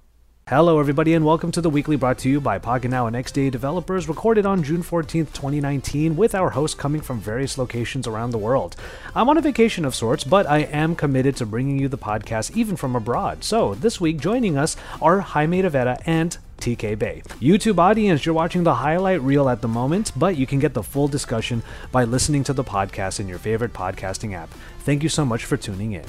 [0.47, 4.11] Hello, everybody, and welcome to the weekly brought to you by Pocketnow and XDA developers,
[4.11, 8.77] recorded on June 14th, 2019, with our hosts coming from various locations around the world.
[9.15, 12.55] I'm on a vacation of sorts, but I am committed to bringing you the podcast
[12.55, 13.43] even from abroad.
[13.43, 17.23] So, this week, joining us are Jaime Rivera and TK Bay.
[17.41, 20.83] YouTube audience, you're watching the highlight reel at the moment, but you can get the
[20.83, 24.51] full discussion by listening to the podcast in your favorite podcasting app.
[24.81, 26.05] Thank you so much for tuning in.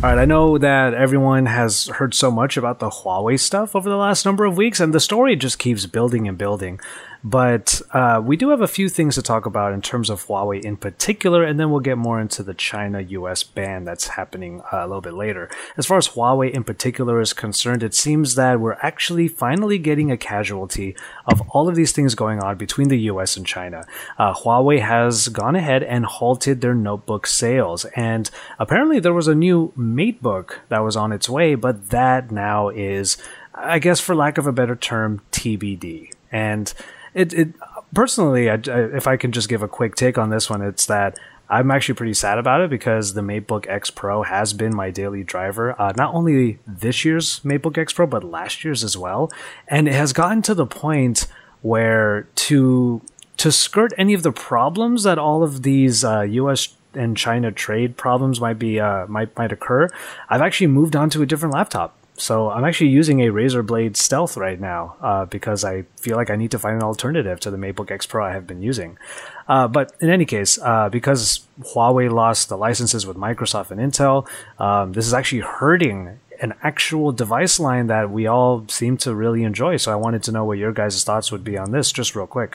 [0.00, 3.88] All right, I know that everyone has heard so much about the Huawei stuff over
[3.88, 6.78] the last number of weeks, and the story just keeps building and building.
[7.24, 10.62] But uh, we do have a few things to talk about in terms of Huawei
[10.62, 14.78] in particular, and then we'll get more into the China US ban that's happening uh,
[14.78, 15.50] a little bit later.
[15.76, 20.10] As far as Huawei in particular is concerned, it seems that we're actually finally getting
[20.10, 23.84] a casualty of all of these things going on between the US and China.
[24.16, 29.34] Uh, Huawei has gone ahead and halted their notebook sales, and apparently there was a
[29.34, 33.16] new MateBook that was on its way, but that now is,
[33.54, 36.10] I guess, for lack of a better term, TBD.
[36.30, 36.72] And
[37.18, 37.48] it, it
[37.92, 40.86] personally, I, I, if I can just give a quick take on this one, it's
[40.86, 41.18] that
[41.50, 45.24] I'm actually pretty sad about it because the MateBook X Pro has been my daily
[45.24, 45.80] driver.
[45.80, 49.32] Uh, not only this year's MateBook X Pro, but last year's as well.
[49.66, 51.26] And it has gotten to the point
[51.62, 53.02] where to
[53.38, 56.74] to skirt any of the problems that all of these uh, U.S.
[56.92, 59.88] and China trade problems might be uh, might might occur,
[60.28, 61.94] I've actually moved on to a different laptop.
[62.18, 66.30] So I'm actually using a Razer Blade Stealth right now uh, because I feel like
[66.30, 68.98] I need to find an alternative to the MateBook X Pro I have been using.
[69.46, 74.28] Uh, but in any case, uh, because Huawei lost the licenses with Microsoft and Intel,
[74.60, 79.44] um, this is actually hurting an actual device line that we all seem to really
[79.44, 79.76] enjoy.
[79.76, 82.26] So I wanted to know what your guys' thoughts would be on this, just real
[82.26, 82.54] quick.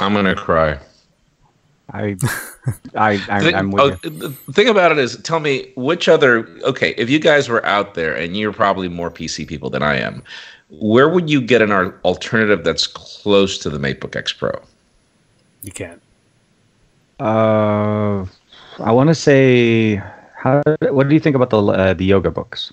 [0.00, 0.78] I'm gonna cry.
[1.92, 2.16] I,
[2.94, 4.10] I, I think, am with oh, you.
[4.10, 6.48] The thing about it is, tell me which other.
[6.62, 9.96] Okay, if you guys were out there, and you're probably more PC people than I
[9.96, 10.22] am,
[10.70, 11.72] where would you get an
[12.04, 14.52] alternative that's close to the MateBook X Pro?
[15.62, 16.00] You can't.
[17.18, 18.24] Uh,
[18.78, 19.96] I want to say,
[20.36, 20.62] how?
[20.80, 22.72] What do you think about the uh, the yoga books?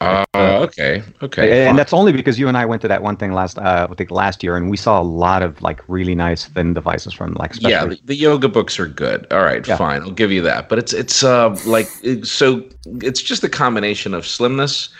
[0.00, 3.16] Uh, okay, okay, and, and that's only because you and I went to that one
[3.16, 6.14] thing last, uh, I think last year, and we saw a lot of like really
[6.14, 7.52] nice thin devices from like.
[7.60, 9.26] Yeah, the, the, yoga books are good.
[9.32, 9.76] All right, yeah.
[9.76, 10.68] fine, I'll give you that.
[10.68, 11.88] But it's it's uh like
[12.24, 14.90] so it's just a combination of slimness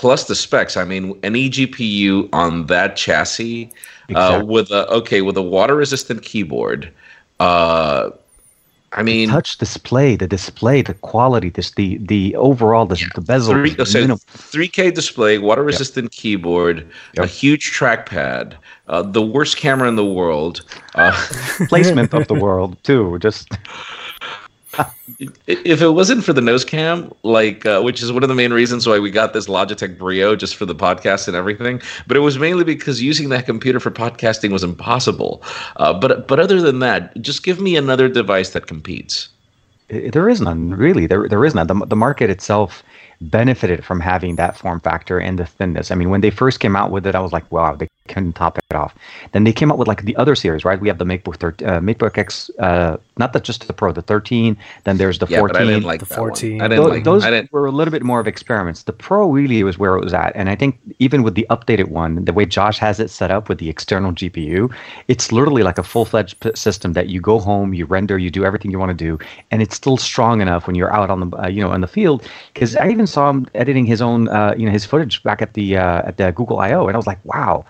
[0.00, 0.76] plus the specs.
[0.76, 3.70] I mean, an eGPU on that chassis
[4.08, 4.40] exactly.
[4.40, 6.92] uh, with a okay with a water resistant keyboard.
[7.38, 8.10] Uh,
[8.92, 13.06] I mean, the touch display, the display, the quality, this the the overall, the, yeah.
[13.14, 13.54] the bezel.
[13.54, 16.12] Three, so 3K display, water resistant yep.
[16.12, 17.24] keyboard, yep.
[17.24, 18.54] a huge trackpad,
[18.88, 20.62] uh, the worst camera in the world,
[20.96, 21.12] uh,
[21.68, 23.18] placement of the world too.
[23.20, 23.52] Just
[25.46, 28.52] if it wasn't for the nose cam, like uh, which is one of the main
[28.52, 32.20] reasons why we got this Logitech Brio just for the podcast and everything, but it
[32.20, 35.42] was mainly because using that computer for podcasting was impossible.
[35.76, 39.28] Uh, but but other than that, just give me another device that competes.
[39.88, 41.06] There is none really.
[41.06, 41.66] There there is none.
[41.66, 42.84] The, the market itself
[43.20, 45.90] benefited from having that form factor and the thinness.
[45.90, 48.32] I mean, when they first came out with it, I was like, wow, they can
[48.32, 48.94] top it off.
[49.32, 50.80] Then they came out with like the other series, right?
[50.80, 54.02] We have the MateBook 13, uh, MateBook X, uh, not the, just the Pro, the
[54.02, 54.56] 13.
[54.84, 55.52] Then there's the yeah, 14.
[55.52, 56.60] But I didn't like the 14.
[56.60, 58.84] I didn't those, like, those I didn't, were a little bit more of experiments.
[58.84, 61.88] The Pro really was where it was at, and I think even with the updated
[61.88, 64.74] one, the way Josh has it set up with the external GPU,
[65.08, 68.44] it's literally like a full-fledged p- system that you go home, you render, you do
[68.44, 69.18] everything you want to do,
[69.50, 71.88] and it's still strong enough when you're out on the uh, you know on the
[71.88, 72.26] field.
[72.52, 75.54] Because I even saw him editing his own uh, you know his footage back at
[75.54, 77.64] the uh, at the Google I/O, and I was like, wow,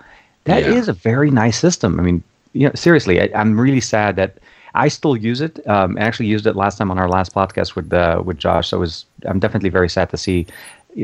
[0.45, 0.91] that is Yeah.
[0.91, 1.99] a very nice system.
[1.99, 2.23] I mean,
[2.53, 4.31] you know, seriously, I, I'm really sad that.
[4.73, 5.59] I still use it.
[5.67, 8.69] Um, I actually used it last time on our last podcast with uh, with Josh.
[8.69, 10.47] So it was I'm definitely very sad to see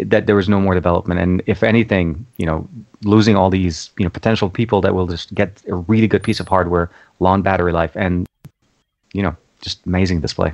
[0.05, 1.19] that there was no more development.
[1.19, 2.67] And if anything, you know,
[3.03, 6.39] losing all these you know potential people that will just get a really good piece
[6.39, 8.25] of hardware, long battery life, and
[9.13, 10.53] you know, just amazing display.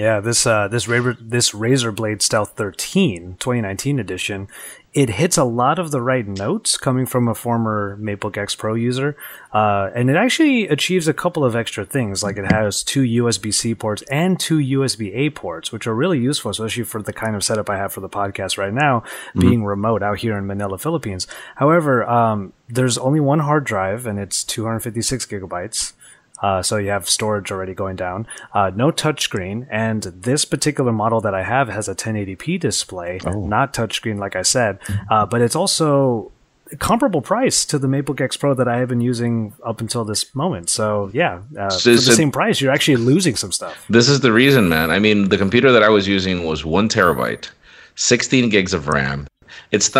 [0.00, 4.48] Yeah, this uh, this Razer, this Razer Blade Stealth 13 2019 edition,
[4.94, 8.72] it hits a lot of the right notes coming from a former MateBook X Pro
[8.72, 9.14] user,
[9.52, 12.22] uh, and it actually achieves a couple of extra things.
[12.22, 16.18] Like it has two USB C ports and two USB A ports, which are really
[16.18, 19.02] useful, especially for the kind of setup I have for the podcast right now,
[19.38, 21.26] being remote out here in Manila, Philippines.
[21.56, 25.92] However, um, there's only one hard drive, and it's 256 gigabytes.
[26.42, 28.26] Uh, so you have storage already going down.
[28.54, 33.72] Uh, no touchscreen, and this particular model that I have has a 1080p display, not
[33.74, 34.78] touchscreen, like I said.
[35.10, 36.32] Uh, but it's also
[36.78, 40.32] comparable price to the MateBook X Pro that I have been using up until this
[40.34, 40.70] moment.
[40.70, 43.84] So yeah, uh, So- for the so- same price, you're actually losing some stuff.
[43.90, 44.90] This is the reason, man.
[44.90, 47.48] I mean, the computer that I was using was one terabyte,
[47.96, 49.26] 16 gigs of RAM.
[49.72, 49.90] It's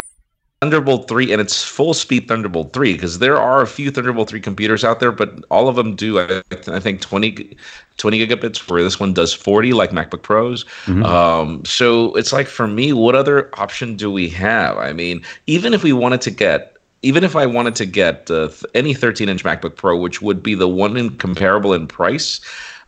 [0.61, 4.43] Thunderbolt 3 and it's full speed Thunderbolt 3 because there are a few Thunderbolt 3
[4.43, 7.57] computers out there, but all of them do, I, I think, 20,
[7.97, 10.67] 20 gigabits, where this one does 40, like MacBook Pros.
[11.03, 14.77] Um, so it's like, for me, what other option do we have?
[14.77, 18.51] I mean, even if we wanted to get even if I wanted to get uh,
[18.75, 22.43] any 13 inch MacBook Pro, which would be the one in comparable in price,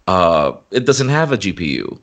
[0.07, 1.99] uh, it doesn't have a GPU.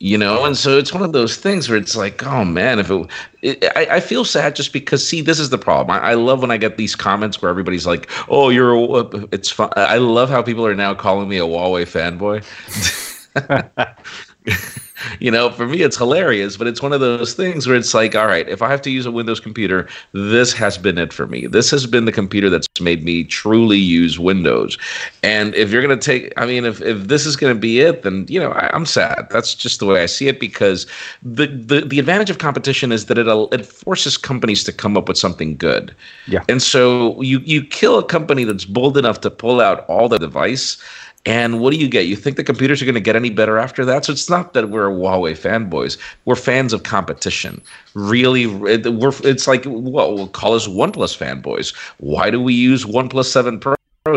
[0.00, 2.88] You know, and so it's one of those things where it's like, oh man, if
[2.88, 3.10] it,
[3.42, 5.90] it I, I feel sad just because, see, this is the problem.
[5.90, 9.50] I, I love when I get these comments where everybody's like, oh, you're, a, it's
[9.50, 9.70] fun.
[9.74, 12.44] I love how people are now calling me a Huawei fanboy.
[15.20, 18.14] you know, for me, it's hilarious, but it's one of those things where it's like,
[18.14, 21.26] all right, if I have to use a Windows computer, this has been it for
[21.26, 21.46] me.
[21.46, 24.78] This has been the computer that's made me truly use Windows.
[25.22, 27.80] And if you're going to take, I mean, if, if this is going to be
[27.80, 29.28] it, then, you know, I, I'm sad.
[29.30, 30.86] That's just the way I see it because
[31.22, 35.08] the, the, the advantage of competition is that it, it forces companies to come up
[35.08, 35.94] with something good.
[36.26, 36.44] Yeah.
[36.48, 40.18] And so you, you kill a company that's bold enough to pull out all the
[40.18, 40.82] device.
[41.26, 42.06] And what do you get?
[42.06, 44.04] You think the computers are going to get any better after that?
[44.04, 45.98] So it's not that we're Huawei fanboys.
[46.24, 47.60] We're fans of competition.
[47.94, 49.12] Really, we're.
[49.24, 51.74] It's like well, we'll call us OnePlus fanboys.
[51.98, 53.76] Why do we use OnePlus Seven Pros?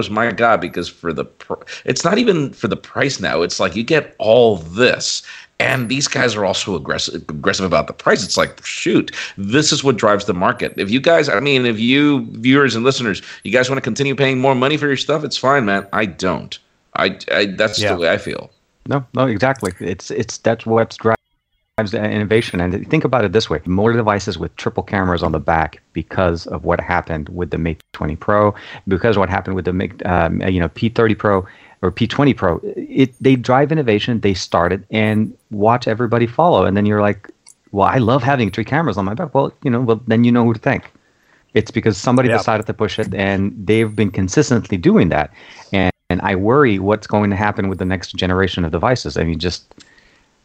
[0.09, 3.41] My God, because for the pr- it's not even for the price now.
[3.41, 5.21] It's like you get all this.
[5.59, 8.23] And these guys are also aggressive aggressive about the price.
[8.23, 10.73] It's like, shoot, this is what drives the market.
[10.77, 14.15] If you guys, I mean, if you viewers and listeners, you guys want to continue
[14.15, 15.85] paying more money for your stuff, it's fine, man.
[15.93, 16.57] I don't.
[16.95, 17.93] I, I that's Yeah.
[17.93, 18.51] the way I feel.
[18.87, 19.71] No, no, exactly.
[19.79, 22.59] It's it's that's what drives the innovation.
[22.59, 26.47] And think about it this way: more devices with triple cameras on the back because
[26.47, 28.53] of what happened with the Mate 20 Pro,
[28.87, 31.45] because of what happened with the Mate, um, you know P30 Pro
[31.81, 32.59] or P20 Pro.
[32.75, 34.19] It they drive innovation.
[34.19, 37.29] They started and watch everybody follow, and then you're like,
[37.71, 39.33] well, I love having three cameras on my back.
[39.33, 40.91] Well, you know, well then you know who to thank.
[41.53, 42.37] It's because somebody Yeah.
[42.37, 45.31] decided to push it, and they've been consistently doing that.
[45.71, 49.17] And and I worry what's going to happen with the next generation of devices.
[49.17, 49.63] I mean, just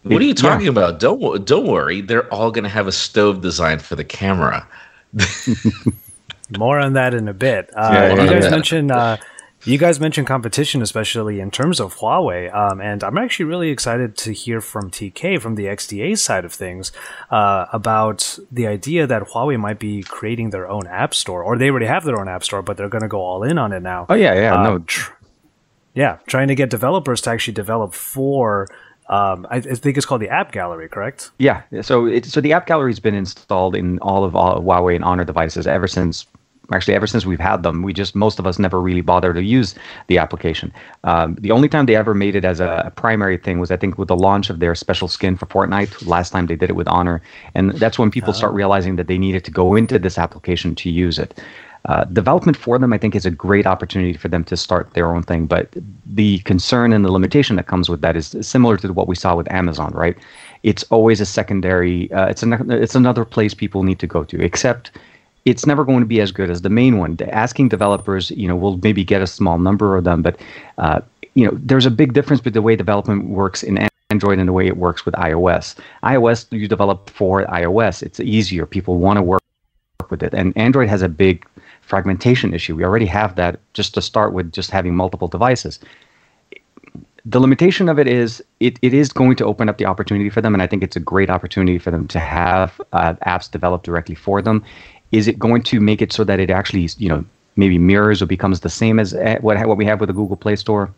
[0.04, 0.48] What are you yeah.
[0.48, 1.00] talking about?
[1.00, 2.00] Don't don't worry.
[2.00, 4.66] They're all going to have a stove design for the camera.
[6.58, 7.70] More on that in a bit.
[7.74, 8.50] Uh, Yeah, you guys yeah.
[8.50, 9.16] mentioned uh,
[9.64, 14.16] you guys mentioned competition, especially in terms of Huawei, um, and I'm actually really excited
[14.18, 16.92] to hear from TK from the XDA side of things
[17.32, 21.68] uh, about the idea that Huawei might be creating their own app store, or they
[21.68, 23.80] already have their own app store, but they're going to go all in on it
[23.82, 24.06] now.
[24.08, 25.10] oh yeah, yeah, Uh, no, tr-
[25.96, 28.68] yeah, trying to get developers to actually develop for.
[29.08, 31.30] Um, I, think it's called the App Gallery, correct?
[31.38, 34.96] Yeah, so it, so the app gallery has been installed in all of all Huawei
[34.96, 36.26] and Honor devices ever since.
[36.72, 39.42] Actually, ever since we've had them, we just most of us never really bothered to
[39.42, 39.76] use
[40.08, 40.72] the application.
[41.04, 43.76] Um, the only time they ever made it as a, a primary thing was, I
[43.76, 46.04] think, with the launch of their special skin for Fortnite.
[46.08, 47.22] Last time they did it with Honor,
[47.54, 50.90] and that's when people start realizing that they needed to go into this application to
[50.90, 51.40] use it.
[51.86, 55.14] Uh, development for them, I think, is a great opportunity for them to start their
[55.14, 55.46] own thing.
[55.46, 55.68] But
[56.04, 59.36] the concern and the limitation that comes with that is similar to what we saw
[59.36, 60.16] with Amazon, right?
[60.64, 62.10] It's always a secondary.
[62.12, 64.42] Uh, it's an, it's another place people need to go to.
[64.42, 64.90] Except
[65.44, 67.16] it's never going to be as good as the main one.
[67.30, 70.40] Asking developers, you know, we'll maybe get a small number of them, but
[70.78, 71.00] uh,
[71.34, 74.52] you know, there's a big difference between the way development works in Android and the
[74.52, 75.76] way it works with iOS.
[76.02, 78.02] iOS, you develop for iOS.
[78.02, 78.66] It's easier.
[78.66, 79.42] People want to work
[80.10, 81.46] with it, and Android has a big
[81.86, 82.76] fragmentation issue.
[82.76, 85.78] We already have that just to start with, just having multiple devices.
[87.24, 90.40] The limitation of it is it, it is going to open up the opportunity for
[90.40, 93.84] them, and I think it's a great opportunity for them to have uh, apps developed
[93.84, 94.62] directly for them
[95.12, 97.24] is it going to make it so that it actually, you know,
[97.56, 100.36] maybe mirrors or becomes the same as eh, what what we have with the Google
[100.36, 100.92] Play Store?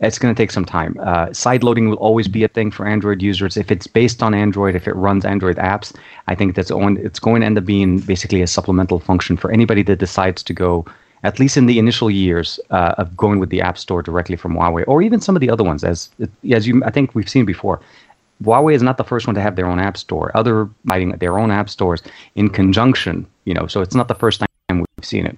[0.00, 0.96] It's going to take some time.
[1.00, 3.56] Uh, side loading will always be a thing for Android users.
[3.56, 5.92] If it's based on Android, if it runs Android apps,
[6.28, 9.50] I think that's on, it's going to end up being basically a supplemental function for
[9.50, 10.86] anybody that decides to go,
[11.24, 14.54] at least in the initial years uh, of going with the App Store directly from
[14.54, 15.82] Huawei, or even some of the other ones.
[15.82, 16.10] As
[16.52, 17.80] as you, I think we've seen before,
[18.44, 20.30] Huawei is not the first one to have their own app store.
[20.36, 22.02] Other writing their own app stores
[22.36, 25.36] in conjunction, you know, so it's not the first time we've seen it.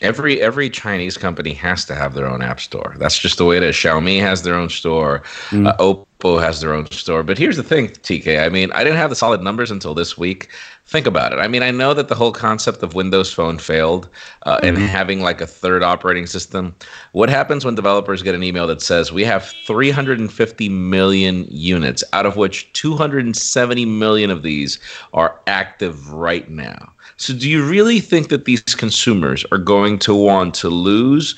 [0.00, 2.94] Every every Chinese company has to have their own app store.
[2.98, 3.74] That's just the way it is.
[3.74, 5.20] Xiaomi has their own store.
[5.50, 5.68] Mm.
[5.68, 7.22] Uh, Oppo has their own store.
[7.22, 8.42] But here's the thing, TK.
[8.44, 10.48] I mean, I didn't have the solid numbers until this week.
[10.90, 11.38] Think about it.
[11.38, 14.08] I mean, I know that the whole concept of Windows Phone failed
[14.42, 14.66] uh, mm-hmm.
[14.66, 16.74] and having like a third operating system.
[17.12, 22.26] What happens when developers get an email that says we have 350 million units, out
[22.26, 24.80] of which 270 million of these
[25.12, 26.92] are active right now?
[27.18, 31.36] So, do you really think that these consumers are going to want to lose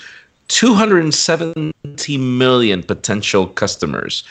[0.49, 4.25] 270 million potential customers?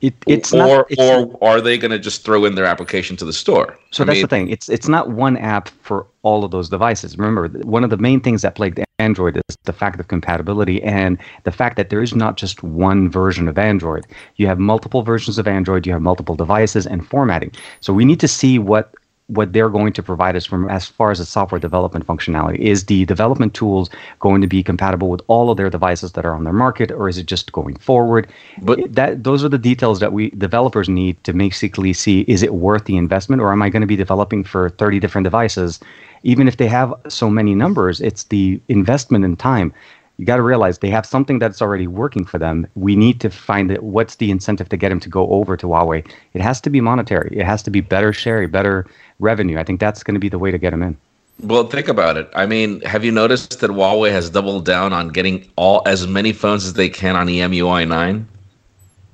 [0.00, 3.16] It, it's or not, it's or are they going to just throw in their application
[3.18, 3.78] to the store?
[3.90, 4.48] So I that's mean, the thing.
[4.48, 7.18] It's it's not one app for all of those devices.
[7.18, 11.18] Remember, one of the main things that plagued Android is the fact of compatibility and
[11.44, 14.06] the fact that there is not just one version of Android.
[14.36, 15.86] You have multiple versions of Android.
[15.86, 17.52] You have multiple devices and formatting.
[17.80, 18.94] So we need to see what
[19.30, 22.58] what they're going to provide us from as far as the software development functionality.
[22.58, 26.34] Is the development tools going to be compatible with all of their devices that are
[26.34, 28.28] on their market or is it just going forward?
[28.62, 32.54] But that those are the details that we developers need to basically see is it
[32.54, 35.80] worth the investment or am i going to be developing for 30 different devices?
[36.22, 39.72] Even if they have so many numbers it's the investment in time
[40.20, 42.66] you got to realize they have something that's already working for them.
[42.74, 43.82] We need to find it.
[43.82, 46.06] What's the incentive to get them to go over to Huawei?
[46.34, 47.34] It has to be monetary.
[47.34, 48.86] It has to be better share, better
[49.18, 49.58] revenue.
[49.58, 50.94] I think that's going to be the way to get them in.
[51.42, 52.28] Well, think about it.
[52.34, 56.34] I mean, have you noticed that Huawei has doubled down on getting all as many
[56.34, 58.28] phones as they can on EMUI 9?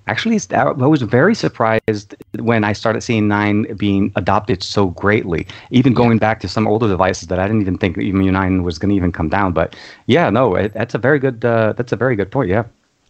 [0.09, 5.49] Actually, I was very surprised when I started seeing 9 being adopted so greatly.
[5.73, 8.79] Even going back to some older devices that I didn't even think EMUI 9 was
[8.79, 9.53] going to even come down.
[9.53, 9.75] But
[10.07, 11.45] yeah, no, it, that's a very good.
[11.45, 12.51] Uh, that's a very good point.
[12.51, 12.65] Yeah,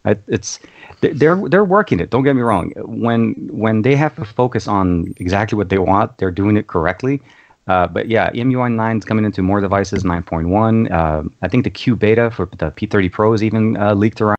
[0.05, 0.59] it, it's
[1.01, 2.09] they're they're working it.
[2.09, 2.73] Don't get me wrong.
[2.77, 7.21] When when they have to focus on exactly what they want, they're doing it correctly.
[7.67, 10.89] Uh, but yeah, EMUI 9 is coming into more devices, 9.1.
[10.89, 14.37] Uh, I think the Q beta for the P30 Pro is even uh, leaked around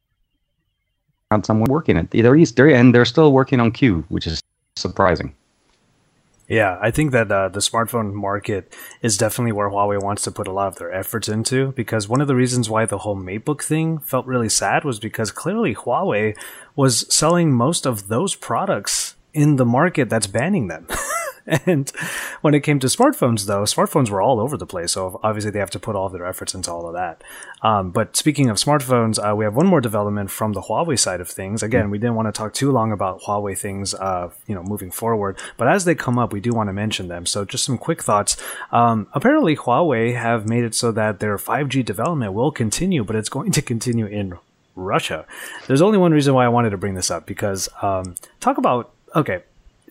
[1.30, 2.10] on someone working it.
[2.10, 4.40] They're, they're and they're still working on Q, which is
[4.76, 5.34] surprising.
[6.48, 10.48] Yeah, I think that uh, the smartphone market is definitely where Huawei wants to put
[10.48, 13.62] a lot of their efforts into because one of the reasons why the whole MateBook
[13.62, 16.34] thing felt really sad was because clearly Huawei
[16.74, 20.86] was selling most of those products in the market that's banning them.
[21.66, 21.88] and
[22.42, 24.92] when it came to smartphones, though, smartphones were all over the place.
[24.92, 27.24] So obviously they have to put all of their efforts into all of that.
[27.62, 31.20] Um, but speaking of smartphones, uh, we have one more development from the Huawei side
[31.20, 31.62] of things.
[31.62, 34.90] Again, we didn't want to talk too long about Huawei things, uh, you know, moving
[34.90, 35.38] forward.
[35.56, 37.24] But as they come up, we do want to mention them.
[37.24, 38.36] So just some quick thoughts.
[38.70, 43.30] Um, apparently, Huawei have made it so that their 5G development will continue, but it's
[43.30, 44.38] going to continue in
[44.76, 45.26] Russia.
[45.66, 48.92] There's only one reason why I wanted to bring this up because um, talk about
[49.16, 49.42] okay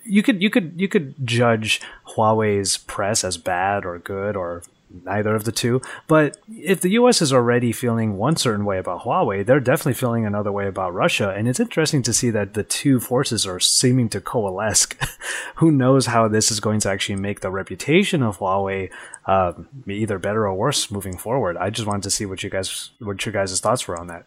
[0.08, 1.82] you could you could you could judge
[2.16, 4.64] Huawei's press as bad or good or
[5.04, 5.82] neither of the two.
[6.08, 10.26] But if the US is already feeling one certain way about Huawei, they're definitely feeling
[10.26, 11.30] another way about Russia.
[11.30, 14.88] And it's interesting to see that the two forces are seeming to coalesce.
[15.56, 18.90] Who knows how this is going to actually make the reputation of Huawei
[19.26, 19.54] uh,
[19.88, 21.58] either better or worse moving forward?
[21.58, 24.26] I just wanted to see what you guys what your guys' thoughts were on that.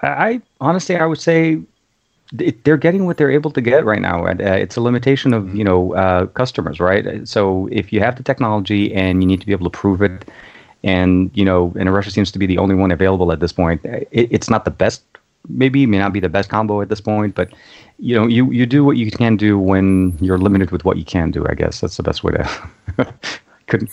[0.00, 1.60] I honestly, I would say
[2.32, 4.26] they're getting what they're able to get right now.
[4.26, 7.26] And uh, it's a limitation of you know uh, customers, right?
[7.26, 10.28] So if you have the technology and you need to be able to prove it,
[10.84, 13.84] and you know, and Russia seems to be the only one available at this point.
[13.84, 15.02] Uh, it, it's not the best,
[15.48, 17.52] maybe may not be the best combo at this point, but
[17.98, 21.04] you know, you you do what you can do when you're limited with what you
[21.04, 21.46] can do.
[21.48, 23.14] I guess that's the best way to
[23.66, 23.90] Couldn't.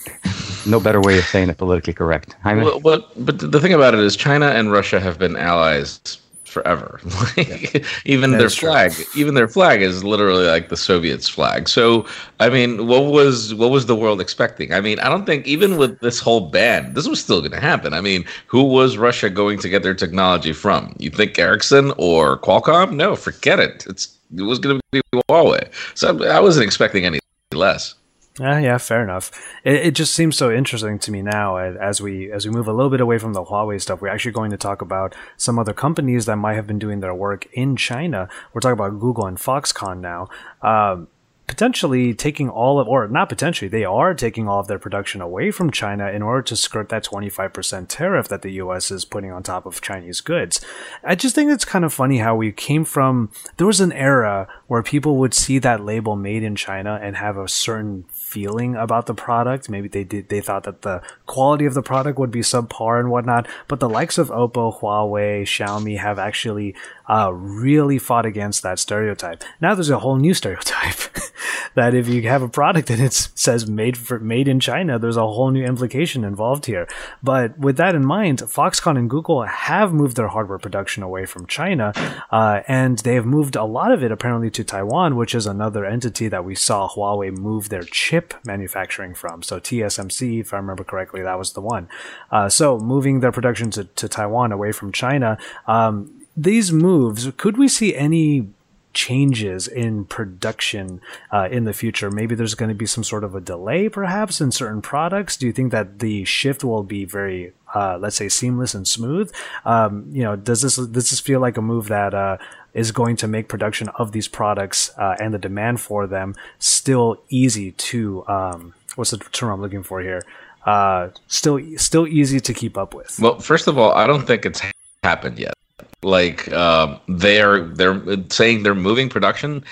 [0.66, 2.34] No better way of saying it politically correct.
[2.64, 6.18] Well, but but the thing about it is, China and Russia have been allies
[6.56, 6.98] forever.
[7.36, 9.04] like, even their flag, true.
[9.14, 11.68] even their flag is literally like the Soviets' flag.
[11.68, 12.06] So,
[12.40, 14.72] I mean, what was what was the world expecting?
[14.72, 17.60] I mean, I don't think even with this whole ban, this was still going to
[17.60, 17.92] happen.
[17.92, 20.96] I mean, who was Russia going to get their technology from?
[20.98, 22.96] You think Ericsson or Qualcomm?
[22.96, 23.84] No, forget it.
[23.86, 25.68] It's it was going to be Huawei.
[25.94, 27.18] So I wasn't expecting any
[27.52, 27.94] less.
[28.38, 29.30] Yeah, yeah, fair enough.
[29.64, 32.72] It, it, just seems so interesting to me now as we as we move a
[32.72, 34.02] little bit away from the Huawei stuff.
[34.02, 37.14] We're actually going to talk about some other companies that might have been doing their
[37.14, 38.28] work in China.
[38.52, 40.28] We're talking about Google and Foxconn now.
[40.60, 41.08] Um,
[41.46, 45.50] potentially taking all of, or not potentially, they are taking all of their production away
[45.50, 49.42] from China in order to skirt that 25% tariff that the US is putting on
[49.42, 50.64] top of Chinese goods.
[51.04, 54.48] I just think it's kind of funny how we came from, there was an era
[54.66, 58.04] where people would see that label made in China and have a certain
[58.36, 59.70] feeling about the product.
[59.70, 63.10] Maybe they did, they thought that the quality of the product would be subpar and
[63.10, 63.48] whatnot.
[63.66, 66.74] But the likes of Oppo, Huawei, Xiaomi have actually
[67.08, 69.42] uh, really fought against that stereotype.
[69.58, 70.98] Now there's a whole new stereotype
[71.74, 75.16] that if you have a product and it says made for made in China, there's
[75.16, 76.86] a whole new implication involved here.
[77.22, 81.46] But with that in mind, Foxconn and Google have moved their hardware production away from
[81.46, 81.92] China,
[82.30, 85.84] uh, and they have moved a lot of it apparently to Taiwan, which is another
[85.84, 89.42] entity that we saw Huawei move their chip manufacturing from.
[89.42, 91.88] So TSMC, if I remember correctly, that was the one.
[92.30, 95.38] Uh, so moving their production to, to Taiwan away from China.
[95.66, 98.48] Um, these moves, could we see any
[98.96, 101.00] changes in production
[101.30, 102.10] uh, in the future?
[102.10, 105.36] Maybe there's going to be some sort of a delay, perhaps, in certain products.
[105.36, 109.32] Do you think that the shift will be very, uh, let's say, seamless and smooth?
[109.64, 112.38] Um, you know, does this does this feel like a move that uh,
[112.72, 117.22] is going to make production of these products uh, and the demand for them still
[117.28, 118.26] easy to?
[118.26, 120.22] Um, what's the term I'm looking for here?
[120.64, 123.20] Uh, still, still easy to keep up with.
[123.20, 124.60] Well, first of all, I don't think it's
[125.04, 125.55] happened yet
[126.02, 128.00] like uh, they're they're
[128.30, 129.64] saying they're moving production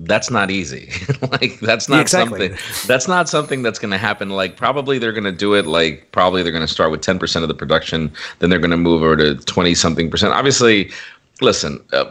[0.00, 0.90] that's not easy.
[1.30, 2.48] Like that's not exactly.
[2.48, 4.30] something that's not something that's going to happen.
[4.30, 7.42] Like probably they're going to do it like probably they're going to start with 10%
[7.42, 10.34] of the production then they're going to move over to 20 something percent.
[10.34, 10.90] Obviously
[11.40, 12.10] listen uh,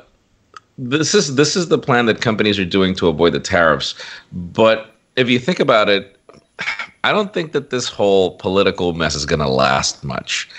[0.78, 3.94] this is this is the plan that companies are doing to avoid the tariffs.
[4.32, 6.18] But if you think about it
[7.04, 10.50] i don't think that this whole political mess is going to last much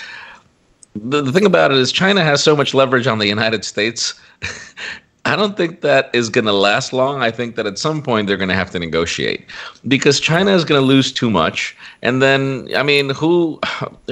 [0.94, 4.14] the, the thing about it is China has so much leverage on the United States.
[5.24, 7.22] I don't think that is going to last long.
[7.22, 9.46] I think that at some point they're going to have to negotiate
[9.86, 11.76] because China is going to lose too much.
[12.02, 13.60] And then, I mean, who?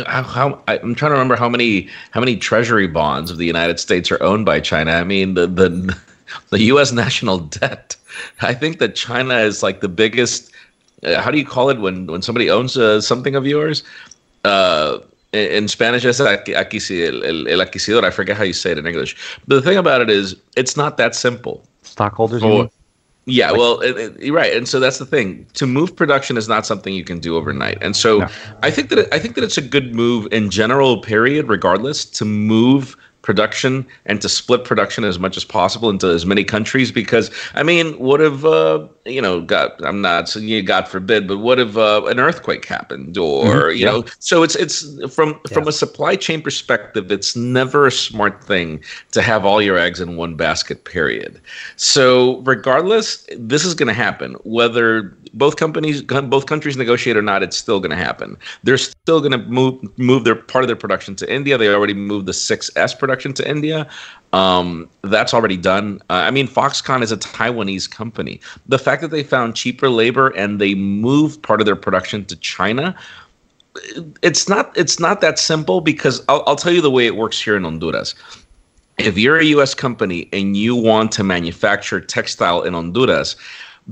[0.07, 3.79] How, how, I'm trying to remember how many how many treasury bonds of the United
[3.79, 4.93] States are owned by China.
[4.93, 5.99] I mean, the the
[6.51, 6.93] the U.S.
[6.93, 7.97] national debt.
[8.41, 10.53] I think that China is like the biggest.
[11.03, 13.83] Uh, how do you call it when when somebody owns uh, something of yours?
[14.45, 15.01] Uh,
[15.33, 18.05] in Spanish el, el adquisidor.
[18.05, 19.17] I forget how you say it in English.
[19.47, 21.63] But the thing about it is, it's not that simple.
[21.83, 22.43] Stockholders.
[22.43, 22.69] Or,
[23.27, 25.47] yeah, like, well, it, it, right, and so that's the thing.
[25.55, 28.29] To move production is not something you can do overnight, and so no.
[28.63, 31.01] I think that it, I think that it's a good move in general.
[31.01, 36.25] Period, regardless, to move production and to split production as much as possible into as
[36.25, 40.89] many countries because i mean what if uh, you know god i'm not saying god
[40.89, 43.71] forbid but what if uh, an earthquake happened or mm-hmm.
[43.77, 43.91] you yeah.
[43.91, 44.83] know so it's it's
[45.15, 45.55] from yeah.
[45.55, 50.01] from a supply chain perspective it's never a smart thing to have all your eggs
[50.01, 51.41] in one basket period
[51.77, 57.43] so regardless this is going to happen whether both companies both countries negotiate or not
[57.43, 60.77] it's still going to happen they're still going to move move their part of their
[60.77, 63.89] production to india they already moved the 6s production to india.
[64.33, 66.01] Um, that's already done.
[66.11, 68.41] Uh, i mean foxconn is a taiwanese company.
[68.67, 72.37] The fact that they found cheaper labor and they moved part of their production to
[72.37, 72.97] china
[74.23, 77.41] it's not it's not that simple because I'll, I'll tell you the way it works
[77.41, 78.15] here in honduras.
[78.99, 83.37] If you're a us company and you want to manufacture textile in honduras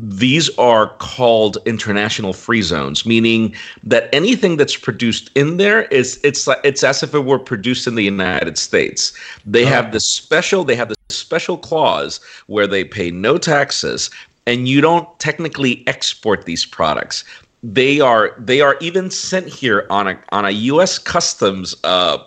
[0.00, 6.46] these are called international free zones, meaning that anything that's produced in there is it's
[6.46, 9.12] like it's as if it were produced in the United States.
[9.44, 9.68] They oh.
[9.68, 14.10] have this special they have this special clause where they pay no taxes
[14.46, 17.24] and you don't technically export these products.
[17.62, 20.98] They are they are even sent here on a on a U.S.
[20.98, 22.18] customs uh,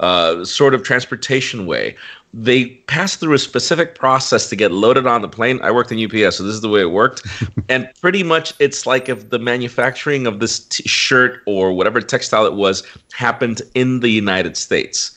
[0.00, 1.96] uh, sort of transportation way
[2.32, 5.60] they pass through a specific process to get loaded on the plane.
[5.62, 7.26] I worked in UPS, so this is the way it worked.
[7.68, 12.46] and pretty much it's like if the manufacturing of this t- shirt or whatever textile
[12.46, 15.16] it was happened in the United States.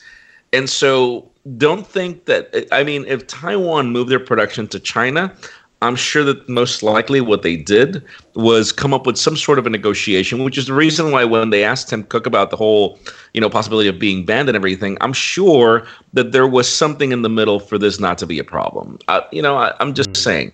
[0.54, 5.36] And so don't think that, I mean, if Taiwan moved their production to China,
[5.84, 8.04] I'm sure that most likely what they did
[8.36, 11.50] was come up with some sort of a negotiation, which is the reason why when
[11.50, 12.98] they asked Tim Cook about the whole,
[13.34, 17.22] you know, possibility of being banned and everything, I'm sure that there was something in
[17.22, 18.98] the middle for this not to be a problem.
[19.10, 20.18] Uh, you know, I, am just mm.
[20.18, 20.54] saying.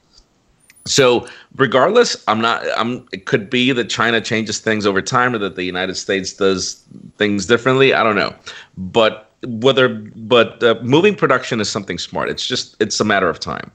[0.85, 2.65] So, regardless, I'm not.
[2.75, 3.07] I'm.
[3.11, 6.83] It could be that China changes things over time, or that the United States does
[7.17, 7.93] things differently.
[7.93, 8.33] I don't know,
[8.75, 12.29] but whether but uh, moving production is something smart.
[12.29, 13.71] It's just it's a matter of time.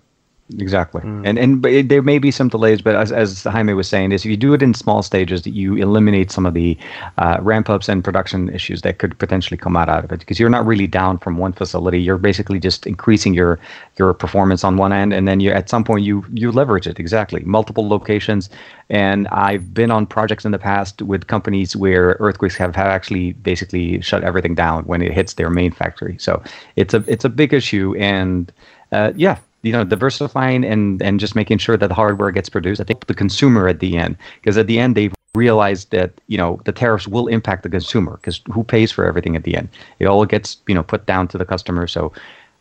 [0.58, 1.26] Exactly, mm.
[1.26, 4.26] and and but there may be some delays, but as as Jaime was saying, is
[4.26, 6.76] if you do it in small stages, that you eliminate some of the
[7.16, 10.38] uh, ramp ups and production issues that could potentially come out out of it, because
[10.38, 11.98] you're not really down from one facility.
[11.98, 13.58] You're basically just increasing your
[13.96, 17.00] your performance on one end, and then you at some point you you leverage it
[17.00, 18.50] exactly multiple locations.
[18.90, 23.32] And I've been on projects in the past with companies where earthquakes have, have actually
[23.32, 26.16] basically shut everything down when it hits their main factory.
[26.18, 26.42] So
[26.76, 28.52] it's a it's a big issue, and
[28.92, 32.80] uh, yeah, you know diversifying and and just making sure that the hardware gets produced.
[32.80, 36.38] I think the consumer at the end because at the end they realize that you
[36.38, 39.68] know the tariffs will impact the consumer because who pays for everything at the end?
[39.98, 41.86] It all gets you know put down to the customer.
[41.86, 42.12] So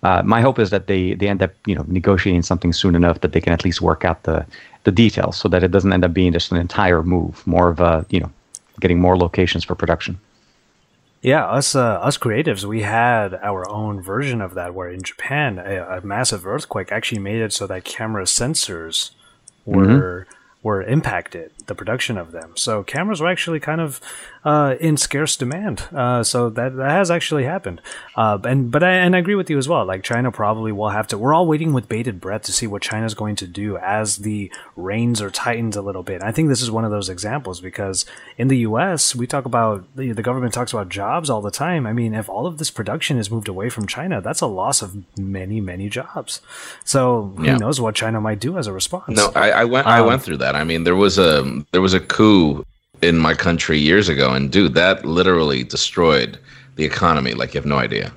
[0.03, 3.19] uh, my hope is that they they end up you know negotiating something soon enough
[3.19, 4.45] that they can at least work out the
[4.85, 7.79] the details so that it doesn't end up being just an entire move more of
[7.79, 8.31] a you know
[8.79, 10.17] getting more locations for production
[11.23, 14.75] yeah, us uh, us creatives, we had our own version of that.
[14.75, 19.11] Where in Japan, a, a massive earthquake actually made it so that camera sensors
[19.65, 22.51] were mm-hmm were impacted, the production of them.
[22.55, 24.01] So cameras were actually kind of
[24.45, 25.87] uh, in scarce demand.
[25.93, 27.81] Uh, so that, that has actually happened.
[28.15, 29.85] Uh, and but I and I agree with you as well.
[29.85, 31.17] Like China probably will have to.
[31.17, 34.51] We're all waiting with bated breath to see what China's going to do as the
[34.75, 36.21] reins are tightened a little bit.
[36.21, 38.05] I think this is one of those examples because
[38.37, 39.15] in the U.S.
[39.15, 41.87] we talk about the, the government talks about jobs all the time.
[41.87, 44.81] I mean, if all of this production is moved away from China, that's a loss
[44.81, 46.41] of many many jobs.
[46.83, 47.53] So yeah.
[47.53, 49.15] who knows what China might do as a response?
[49.15, 50.55] No, I, I went um, I went through that.
[50.55, 52.65] I mean, there was a there was a coup
[53.01, 56.39] in my country years ago, and dude, that literally destroyed
[56.75, 57.33] the economy.
[57.33, 58.11] Like you have no idea.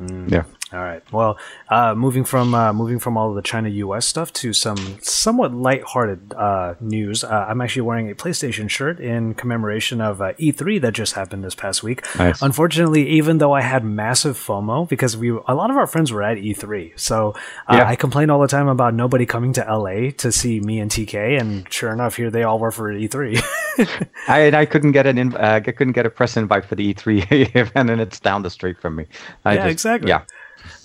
[0.00, 0.30] Mm.
[0.30, 0.44] Yeah.
[0.76, 1.02] All right.
[1.10, 1.38] Well,
[1.70, 4.04] uh, moving from uh, moving from all of the China U.S.
[4.04, 7.24] stuff to some somewhat lighthearted uh, news.
[7.24, 11.44] Uh, I'm actually wearing a PlayStation shirt in commemoration of uh, E3 that just happened
[11.44, 12.04] this past week.
[12.18, 12.42] Nice.
[12.42, 16.22] Unfortunately, even though I had massive FOMO because we a lot of our friends were
[16.22, 17.30] at E3, so
[17.68, 17.88] uh, yeah.
[17.88, 21.40] I complained all the time about nobody coming to LA to see me and TK,
[21.40, 23.42] and sure enough, here they all were for E3.
[24.28, 26.92] I and I couldn't get an inv- I couldn't get a press invite for the
[26.92, 29.06] E3 event, and it's down the street from me.
[29.46, 30.10] I yeah, just, exactly.
[30.10, 30.24] Yeah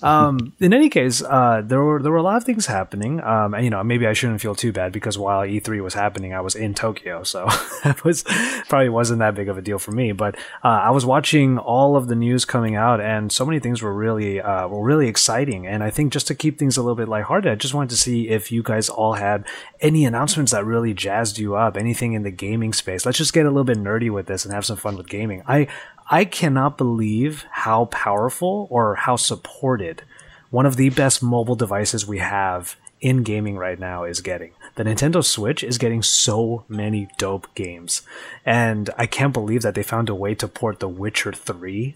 [0.02, 3.20] um, in any case, uh, there were there were a lot of things happening.
[3.20, 6.34] Um, and you know, maybe I shouldn't feel too bad because while E3 was happening,
[6.34, 7.46] I was in Tokyo, so
[7.84, 8.22] that was
[8.68, 10.12] probably wasn't that big of a deal for me.
[10.12, 13.82] But uh, I was watching all of the news coming out, and so many things
[13.82, 15.66] were really uh, were really exciting.
[15.66, 17.96] And I think just to keep things a little bit lighthearted, I just wanted to
[17.96, 19.46] see if you guys all had
[19.80, 23.04] any announcements that really jazzed you up, anything in the gaming space.
[23.06, 25.42] Let's just get a little bit nerdy with this and have some fun with gaming.
[25.46, 25.68] I
[26.10, 30.02] I cannot believe how powerful or how supported
[30.50, 34.52] one of the best mobile devices we have in gaming right now is getting.
[34.76, 38.02] The Nintendo Switch is getting so many dope games.
[38.46, 41.94] And I can't believe that they found a way to port The Witcher 3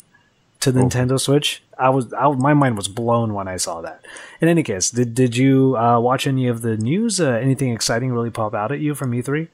[0.61, 0.85] to the oh.
[0.85, 1.63] Nintendo Switch.
[1.79, 4.05] I was I, my mind was blown when I saw that.
[4.41, 7.21] In any case, did did you uh, watch any of the news?
[7.21, 9.49] Uh, anything exciting really pop out at you from E3?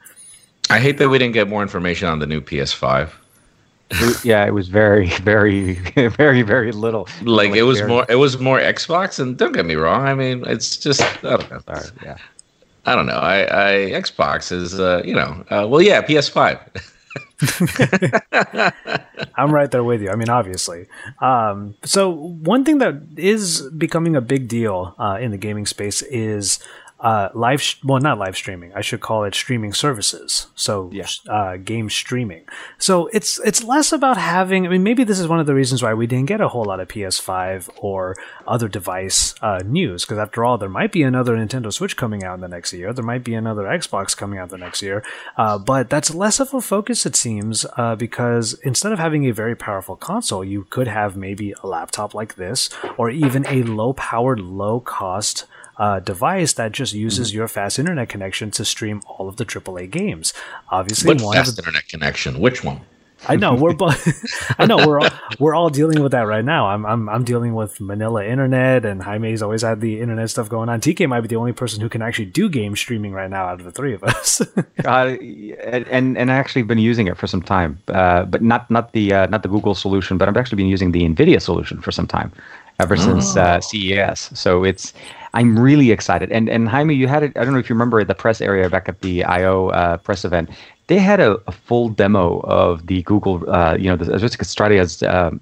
[0.70, 3.10] I hate that we didn't get more information on the new PS5
[4.24, 5.74] yeah, it was very, very,
[6.08, 7.08] very, very little.
[7.22, 7.90] Like it was very...
[7.90, 10.06] more, it was more Xbox, and don't get me wrong.
[10.06, 11.60] I mean, it's just I don't know.
[11.60, 12.16] Sorry, yeah,
[12.86, 13.18] I don't know.
[13.18, 16.60] I, I Xbox is, uh, you know, uh, well, yeah, PS5.
[19.36, 20.10] I'm right there with you.
[20.10, 20.86] I mean, obviously.
[21.20, 26.02] Um, so one thing that is becoming a big deal uh, in the gaming space
[26.02, 26.58] is
[27.02, 28.72] uh, live, sh- well, not live streaming.
[28.74, 30.46] I should call it streaming services.
[30.54, 31.06] So, yeah.
[31.28, 32.44] uh, game streaming.
[32.78, 34.66] So it's it's less about having.
[34.66, 36.64] I mean, maybe this is one of the reasons why we didn't get a whole
[36.64, 40.04] lot of PS5 or other device uh, news.
[40.04, 42.92] Because after all, there might be another Nintendo Switch coming out in the next year.
[42.92, 45.02] There might be another Xbox coming out the next year.
[45.36, 49.32] Uh, but that's less of a focus, it seems, uh, because instead of having a
[49.32, 54.40] very powerful console, you could have maybe a laptop like this, or even a low-powered,
[54.40, 57.38] low-cost uh, device that just uses mm-hmm.
[57.38, 60.32] your fast internet connection to stream all of the AAA games.
[60.70, 62.40] Obviously, one fast the, internet connection?
[62.40, 62.80] Which one?
[63.28, 64.54] I know we're both.
[64.58, 66.66] I know we're all, we're all dealing with that right now.
[66.66, 70.68] I'm I'm I'm dealing with Manila internet, and Jaime's always had the internet stuff going
[70.68, 70.80] on.
[70.80, 73.60] TK might be the only person who can actually do game streaming right now out
[73.60, 74.40] of the three of us.
[74.84, 78.92] uh, and and I actually been using it for some time, uh, but not not
[78.92, 81.92] the uh, not the Google solution, but I've actually been using the Nvidia solution for
[81.92, 82.32] some time,
[82.80, 82.98] ever oh.
[82.98, 84.30] since uh, CES.
[84.34, 84.92] So it's
[85.34, 86.30] I'm really excited.
[86.30, 87.36] And and Jaime, you had it.
[87.36, 90.24] I don't know if you remember the press area back at the I/O uh, press
[90.24, 90.50] event.
[90.88, 95.02] They had a, a full demo of the Google, uh, you know, the Artistica Stradia's.
[95.02, 95.40] Um,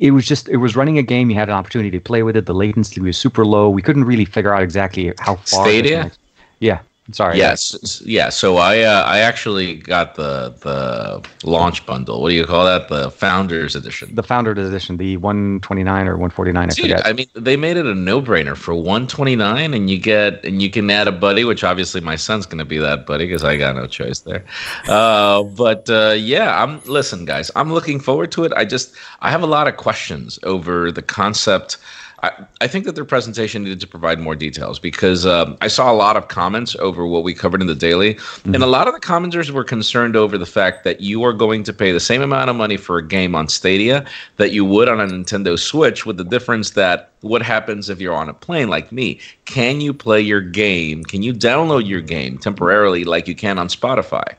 [0.00, 1.30] it was just it was running a game.
[1.30, 2.46] You had an opportunity to play with it.
[2.46, 3.70] The latency was super low.
[3.70, 5.66] We couldn't really figure out exactly how far.
[5.66, 6.10] Stadia.
[6.58, 6.80] Yeah,
[7.12, 7.38] Sorry.
[7.38, 8.02] Yes.
[8.04, 8.30] Yeah.
[8.30, 12.20] So I uh, I actually got the the launch bundle.
[12.20, 12.88] What do you call that?
[12.88, 14.12] The Founders Edition.
[14.14, 16.70] The Founders Edition, the 129 or 149.
[16.70, 17.06] I forget.
[17.06, 20.68] I mean, they made it a no brainer for 129, and you get and you
[20.68, 23.56] can add a buddy, which obviously my son's going to be that buddy because I
[23.56, 24.44] got no choice there.
[24.88, 27.50] Uh, but uh, yeah, I'm listen, guys.
[27.56, 28.52] I'm looking forward to it.
[28.54, 31.76] I just I have a lot of questions over the concept
[32.22, 35.92] I, I think that their presentation needed to provide more details because um, I saw
[35.92, 38.54] a lot of comments over what we covered in the daily, mm-hmm.
[38.54, 41.62] and a lot of the commenters were concerned over the fact that you are going
[41.64, 44.88] to pay the same amount of money for a game on Stadia that you would
[44.88, 48.68] on a Nintendo Switch, with the difference that what happens if you're on a plane
[48.68, 49.18] like me?
[49.44, 51.04] Can you play your game?
[51.04, 54.36] Can you download your game temporarily like you can on Spotify?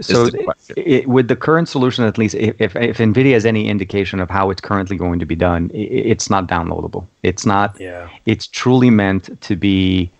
[0.00, 3.46] So the it, it, with the current solution at least if, if, if nvidia has
[3.46, 7.06] any indication of how it's currently going to be done it, it's not downloadable.
[7.22, 8.08] It's not yeah.
[8.26, 10.10] it's truly meant to be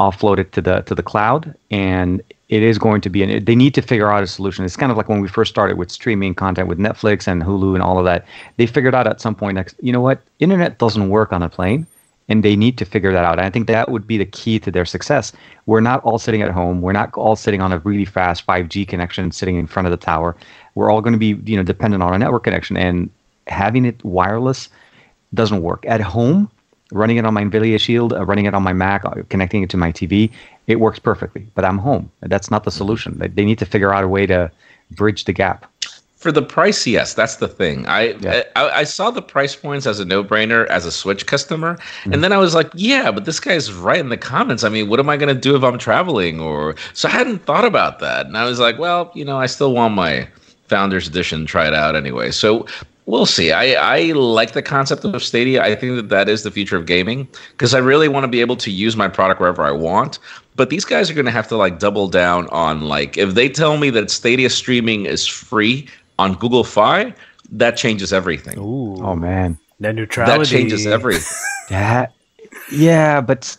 [0.00, 3.74] offloaded to the to the cloud and it is going to be And they need
[3.74, 4.64] to figure out a solution.
[4.64, 7.74] It's kind of like when we first started with streaming content with netflix and hulu
[7.74, 8.24] and all of that.
[8.56, 10.22] They figured out at some point next you know what?
[10.38, 11.86] Internet doesn't work on a plane
[12.28, 13.38] and they need to figure that out.
[13.38, 15.32] And I think that would be the key to their success.
[15.66, 16.82] We're not all sitting at home.
[16.82, 19.96] We're not all sitting on a really fast 5G connection sitting in front of the
[19.96, 20.36] tower.
[20.74, 23.10] We're all going to be, you know, dependent on a network connection and
[23.46, 24.68] having it wireless
[25.34, 25.84] doesn't work.
[25.86, 26.50] At home,
[26.92, 29.70] running it on my Nvidia Shield, uh, running it on my Mac, uh, connecting it
[29.70, 30.30] to my TV,
[30.66, 31.46] it works perfectly.
[31.54, 32.10] But I'm home.
[32.20, 33.18] That's not the solution.
[33.18, 34.50] They need to figure out a way to
[34.90, 35.66] bridge the gap
[36.18, 37.86] for the price, yes, that's the thing.
[37.86, 38.42] I, yeah.
[38.56, 42.12] I, I saw the price points as a no brainer as a Switch customer, mm-hmm.
[42.12, 44.64] and then I was like, yeah, but this guy's right in the comments.
[44.64, 46.40] I mean, what am I going to do if I'm traveling?
[46.40, 49.46] Or so I hadn't thought about that, and I was like, well, you know, I
[49.46, 50.28] still want my
[50.66, 52.32] Founders Edition try it out anyway.
[52.32, 52.66] So
[53.06, 53.52] we'll see.
[53.52, 55.62] I, I like the concept of Stadia.
[55.62, 58.40] I think that that is the future of gaming because I really want to be
[58.40, 60.18] able to use my product wherever I want.
[60.56, 63.48] But these guys are going to have to like double down on like if they
[63.48, 67.14] tell me that Stadia streaming is free on Google Fi,
[67.50, 68.58] that changes everything.
[68.58, 68.96] Ooh.
[69.02, 70.38] Oh man, net neutrality.
[70.38, 71.36] That changes everything.
[71.70, 72.12] that,
[72.70, 73.56] yeah, but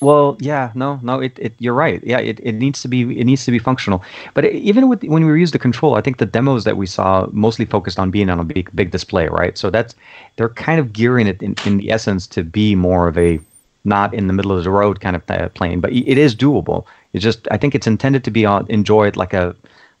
[0.00, 2.02] well, yeah, no, no, it, it you're right.
[2.04, 4.02] Yeah, it, it needs to be it needs to be functional.
[4.34, 7.26] But even with when we use the control, I think the demos that we saw
[7.32, 9.56] mostly focused on being on a big big display, right?
[9.56, 9.94] So that's
[10.36, 13.40] they're kind of gearing it in, in the essence to be more of a
[13.84, 16.84] not in the middle of the road kind of uh, plane, but it is doable.
[17.12, 19.56] It's just I think it's intended to be on, enjoyed like a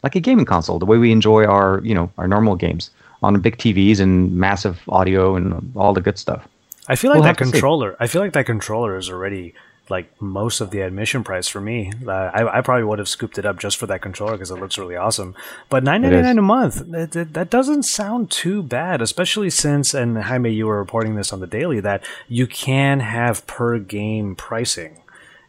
[0.06, 2.90] like a gaming console, the way we enjoy our you know our normal games
[3.22, 6.46] on big TVs and massive audio and all the good stuff.
[6.88, 7.96] I feel like we'll that controller.
[7.98, 9.54] I feel like that controller is already
[9.88, 11.92] like most of the admission price for me.
[12.06, 14.56] Uh, I, I probably would have scooped it up just for that controller because it
[14.56, 15.34] looks really awesome.
[15.68, 19.94] But nine ninety nine a month, that, that, that doesn't sound too bad, especially since
[19.94, 24.34] and Jaime, you were reporting this on the daily that you can have per game
[24.34, 25.02] pricing,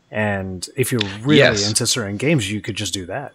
[0.10, 1.68] and if you're really yes.
[1.68, 3.34] into certain games, you could just do that.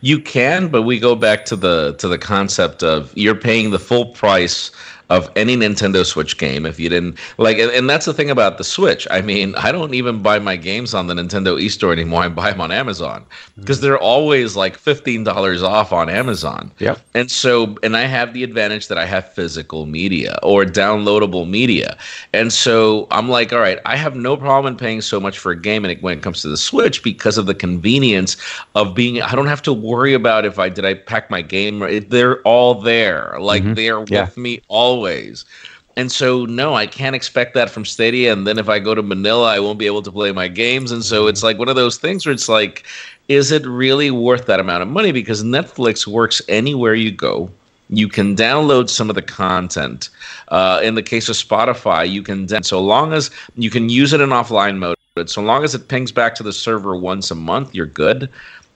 [0.00, 3.78] You can, but we go back to the to the concept of you're paying the
[3.78, 4.70] full price
[5.10, 8.56] of any Nintendo Switch game if you didn't like and, and, that's the thing about
[8.56, 9.08] the Switch.
[9.10, 12.22] I mean, I don't even buy my games on the Nintendo eStore anymore.
[12.22, 13.82] I buy them on Amazon because mm.
[13.82, 16.70] they're always like $15 off on Amazon.
[16.78, 17.00] Yep.
[17.14, 21.98] And so and I have the advantage that I have physical media or downloadable media.
[22.32, 25.50] And so I'm like, all right, I have no problem in paying so much for
[25.50, 28.36] a game and when it comes to the Switch because of the convenience
[28.76, 31.80] of being I don't have to worry about if I did I pack my game
[32.08, 33.36] they're all there.
[33.40, 33.74] Like mm-hmm.
[33.74, 34.24] they're yeah.
[34.26, 35.44] with me all always.
[35.96, 38.32] And so, no, I can't expect that from Stadia.
[38.32, 40.92] And then if I go to Manila, I won't be able to play my games.
[40.92, 42.84] And so it's like one of those things where it's like,
[43.28, 45.12] is it really worth that amount of money?
[45.12, 47.50] Because Netflix works anywhere you go.
[47.88, 50.10] You can download some of the content.
[50.48, 54.20] Uh, in the case of Spotify, you can, so long as you can use it
[54.20, 57.34] in offline mode, but so long as it pings back to the server once a
[57.34, 58.30] month, you're good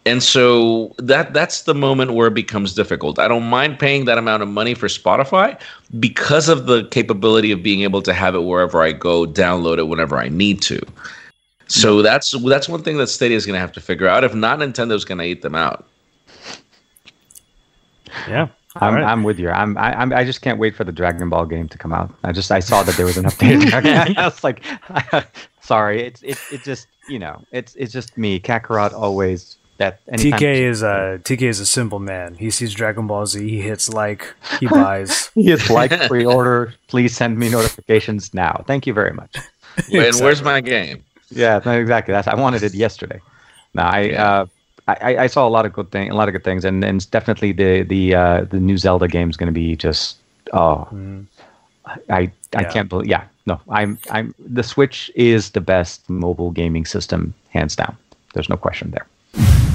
[0.07, 3.19] and so that that's the moment where it becomes difficult.
[3.19, 5.59] I don't mind paying that amount of money for Spotify
[5.99, 9.89] because of the capability of being able to have it wherever I go, download it
[9.89, 10.81] whenever I need to.
[11.67, 14.25] So that's that's one thing that Stadia is going to have to figure out.
[14.25, 15.87] If not, Nintendo's going to eat them out.
[18.29, 18.49] Yeah.
[18.77, 19.05] I'm, right.
[19.05, 19.51] I'm with you.
[19.51, 22.13] I'm, I, I'm, I just can't wait for the Dragon Ball game to come out.
[22.25, 23.73] I just, I saw that there was an update.
[24.19, 24.65] I was like,
[25.61, 28.41] sorry, it's, it, it just, you know, it's, it's just me.
[28.41, 32.35] Kakarot always that TK is a TK is a simple man.
[32.35, 35.31] He sees Dragon Ball Z, he hits like, he buys.
[35.35, 36.75] he hits like pre-order.
[36.89, 38.65] Please send me notifications now.
[38.67, 39.37] Thank you very much.
[39.77, 40.09] exactly.
[40.09, 41.05] And where's my game?
[41.31, 42.13] Yeah, no, exactly.
[42.13, 43.21] That's I wanted it yesterday.
[43.75, 44.33] No, I, yeah.
[44.33, 44.47] uh,
[44.87, 47.11] I, I saw a lot of good thing, a lot of good things, and and
[47.11, 50.19] definitely the the uh, the new Zelda game is going to be just
[50.53, 51.27] oh, mm.
[51.87, 52.73] I I yeah.
[52.73, 57.75] can't believe yeah no I'm I'm the Switch is the best mobile gaming system hands
[57.75, 57.97] down.
[58.35, 59.07] There's no question there.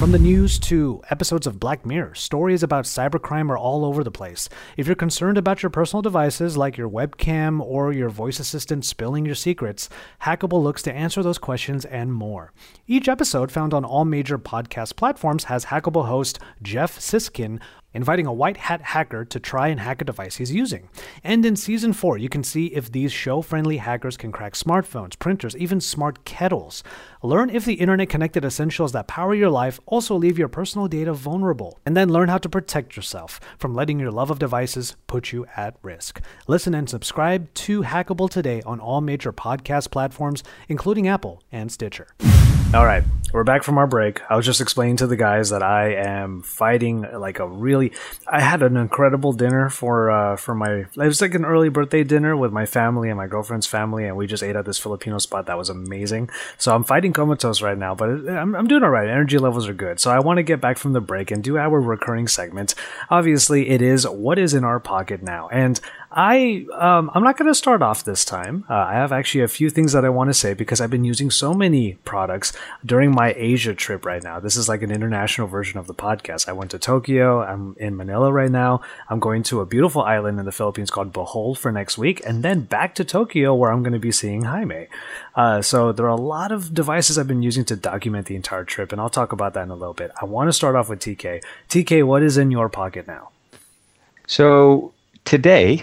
[0.00, 4.10] From the news to episodes of Black Mirror, stories about cybercrime are all over the
[4.10, 4.48] place.
[4.78, 9.26] If you're concerned about your personal devices like your webcam or your voice assistant spilling
[9.26, 9.90] your secrets,
[10.22, 12.54] Hackable looks to answer those questions and more.
[12.86, 17.60] Each episode, found on all major podcast platforms, has Hackable host Jeff Siskind
[17.92, 20.88] inviting a white hat hacker to try and hack a device he's using.
[21.24, 25.18] And in season 4, you can see if these show friendly hackers can crack smartphones,
[25.18, 26.82] printers, even smart kettles.
[27.22, 31.12] Learn if the internet connected essentials that power your life also leave your personal data
[31.12, 31.78] vulnerable.
[31.84, 35.46] And then learn how to protect yourself from letting your love of devices put you
[35.56, 36.20] at risk.
[36.46, 42.08] Listen and subscribe to Hackable today on all major podcast platforms, including Apple and Stitcher.
[42.72, 43.02] All right,
[43.32, 44.22] we're back from our break.
[44.30, 47.90] I was just explaining to the guys that I am fighting like a really.
[48.28, 50.70] I had an incredible dinner for uh, for my.
[50.70, 54.16] It was like an early birthday dinner with my family and my girlfriend's family, and
[54.16, 56.30] we just ate at this Filipino spot that was amazing.
[56.58, 59.08] So I'm fighting comatose right now, but I'm I'm doing all right.
[59.08, 59.98] Energy levels are good.
[59.98, 62.76] So I want to get back from the break and do our recurring segment.
[63.10, 65.80] Obviously, it is what is in our pocket now, and
[66.12, 68.64] I um, I'm not going to start off this time.
[68.68, 71.04] Uh, I have actually a few things that I want to say because I've been
[71.04, 72.52] using so many products
[72.84, 74.40] during my Asia trip right now.
[74.40, 76.48] This is like an international version of the podcast.
[76.48, 77.42] I went to Tokyo.
[77.42, 78.80] I'm in Manila right now.
[79.08, 82.42] I'm going to a beautiful island in the Philippines called Bohol for next week, and
[82.42, 84.88] then back to Tokyo where I'm going to be seeing Jaime.
[85.36, 88.64] Uh, so there are a lot of devices I've been using to document the entire
[88.64, 90.10] trip, and I'll talk about that in a little bit.
[90.20, 91.40] I want to start off with TK.
[91.68, 93.30] TK, what is in your pocket now?
[94.26, 94.92] So
[95.30, 95.80] today,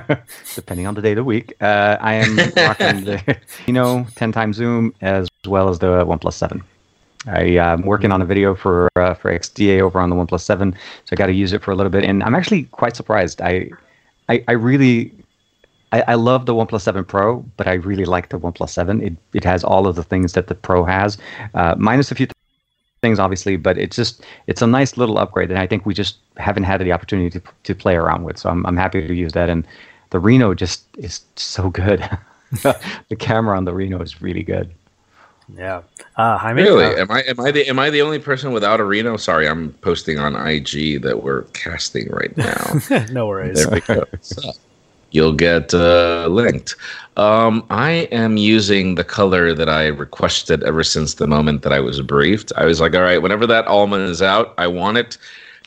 [0.54, 4.32] depending on the day of the week, uh, I am rocking the you know 10
[4.32, 6.62] times zoom as well as the OnePlus 7.
[7.26, 10.40] I am um, working on a video for uh, for XDA over on the OnePlus
[10.40, 12.96] 7, so I got to use it for a little bit, and I'm actually quite
[12.96, 13.42] surprised.
[13.42, 13.70] I
[14.30, 15.12] I, I really
[15.92, 19.02] I, I, love the OnePlus 7 Pro, but I really like the OnePlus 7.
[19.02, 21.18] It it has all of the things that the Pro has,
[21.52, 22.28] uh, minus a few
[23.06, 26.16] things obviously, but it's just it's a nice little upgrade, and I think we just
[26.36, 28.36] haven't had the opportunity to to play around with.
[28.38, 29.66] So I'm I'm happy to use that, and
[30.10, 32.00] the Reno just is so good.
[32.62, 34.70] the camera on the Reno is really good.
[35.56, 35.82] Yeah.
[36.16, 36.84] Uh, Jaime, really?
[36.84, 39.16] Uh, am I am I the am I the only person without a Reno?
[39.16, 42.80] Sorry, I'm posting on IG that we're casting right now.
[43.12, 43.64] no worries.
[43.64, 44.04] There we go.
[45.10, 46.76] You'll get uh, linked.
[47.16, 51.80] Um, I am using the color that I requested ever since the moment that I
[51.80, 52.52] was briefed.
[52.56, 55.16] I was like, all right, whenever that almond is out, I want it.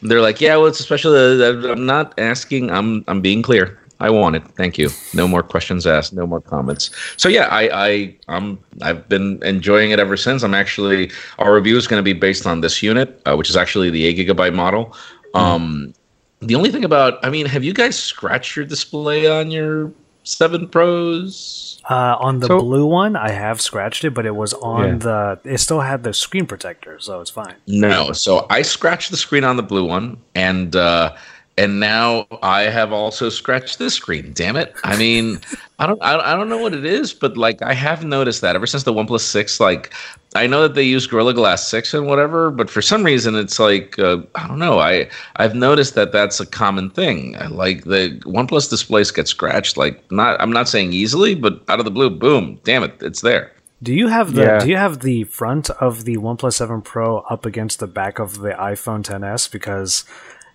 [0.02, 1.14] They're like, yeah, well, it's a special.
[1.14, 2.70] Uh, I'm not asking.
[2.72, 3.80] I'm I'm being clear.
[4.02, 4.44] I want it.
[4.56, 4.90] Thank you.
[5.14, 6.14] No more questions asked.
[6.14, 6.90] No more comments.
[7.18, 10.42] So yeah, I I I'm I've been enjoying it ever since.
[10.42, 13.58] I'm actually our review is going to be based on this unit, uh, which is
[13.58, 14.96] actually the eight gigabyte model.
[15.34, 15.94] Um,
[16.42, 19.92] the only thing about, I mean, have you guys scratched your display on your
[20.24, 21.82] seven Pros?
[21.90, 24.96] Uh, on the so, blue one, I have scratched it, but it was on yeah.
[24.98, 25.40] the.
[25.44, 27.56] It still had the screen protector, so it's fine.
[27.66, 31.16] No, so I scratched the screen on the blue one, and uh,
[31.60, 34.32] and now I have also scratched this screen.
[34.32, 34.74] Damn it!
[34.86, 35.42] I mean,
[35.78, 38.56] I don't, I, I don't know what it is, but like I have noticed that
[38.56, 39.94] ever since the OnePlus Six, like
[40.36, 43.60] I know that they use Gorilla Glass Six and whatever, but for some reason it's
[43.60, 44.80] like uh, I don't know.
[44.80, 47.34] I I've noticed that that's a common thing.
[47.50, 51.86] Like the OnePlus displays get scratched, like not I'm not saying easily, but out of
[51.86, 53.52] the blue, boom, damn it, it's there.
[53.84, 54.60] Do you have the yeah.
[54.60, 58.40] Do you have the front of the OnePlus Seven Pro up against the back of
[58.40, 59.50] the iPhone 10s?
[59.50, 60.04] Because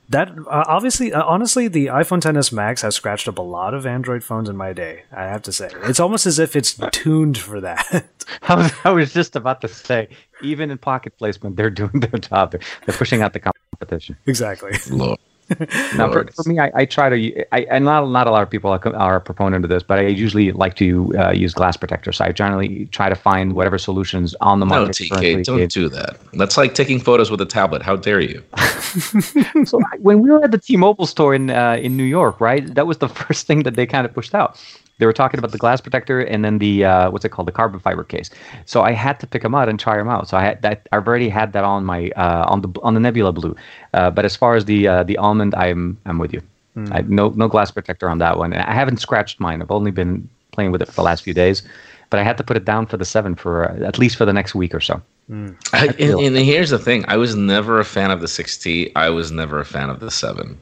[0.09, 3.87] that uh, obviously, uh, honestly, the iPhone 10s Max has scratched up a lot of
[3.87, 5.05] Android phones in my day.
[5.13, 8.05] I have to say, it's almost as if it's tuned for that.
[8.43, 10.09] I was, I was just about to say,
[10.43, 12.53] even in pocket placement, they're doing their job.
[12.53, 14.17] They're, they're pushing out the competition.
[14.27, 14.73] Exactly.
[14.91, 15.19] Lord.
[15.97, 18.51] now, for, for, me, I, I, try to, I, and not, not a lot of
[18.51, 21.77] people are, are a proponent of this, but I usually like to uh, use glass
[21.77, 22.17] protectors.
[22.19, 25.11] So I generally try to find whatever solutions on the market.
[25.11, 26.17] No, TK, don't do that.
[26.33, 27.83] That's like taking photos with a tablet.
[27.83, 28.43] How dare you?
[29.65, 32.87] so when we were at the T-Mobile store in uh, in New York, right, that
[32.87, 34.59] was the first thing that they kind of pushed out
[34.99, 37.49] they were talking about the glass protector and then the uh, what's it called?
[37.49, 38.31] The carbon fiber case.
[38.67, 40.29] So i had to pick them out and try them out.
[40.29, 43.01] So i had that i've already had that on my uh, on the on the
[43.01, 43.57] nebula blue.
[43.93, 46.43] Uh, but as far as the uh, the almond i'm i'm with you.
[46.77, 46.95] Mm.
[46.95, 48.53] I, no no glass protector on that one.
[48.53, 49.63] And i haven't scratched mine.
[49.63, 51.63] I've only been playing with it for the last few days.
[52.11, 54.25] But i had to put it down for the seven for uh, at least for
[54.25, 55.03] the next week or so.
[55.31, 55.57] Mm.
[55.73, 57.05] I, and, and here's the thing.
[57.09, 60.11] I was never a fan of the 6t i was never a fan of the
[60.11, 60.59] 7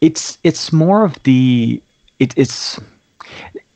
[0.00, 1.82] it's it's more of the
[2.18, 2.80] it, it's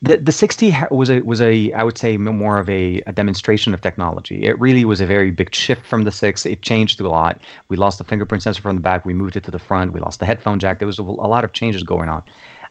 [0.02, 3.74] the the 6T was a was a I would say more of a, a, demonstration
[3.74, 4.44] of technology.
[4.44, 6.46] It really was a very big shift from the six.
[6.46, 7.40] It changed a lot.
[7.68, 9.04] We lost the fingerprint sensor from the back.
[9.04, 9.92] We moved it to the front.
[9.92, 10.78] We lost the headphone jack.
[10.78, 12.22] There was a, a lot of changes going on.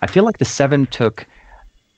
[0.01, 1.27] I feel like the seven took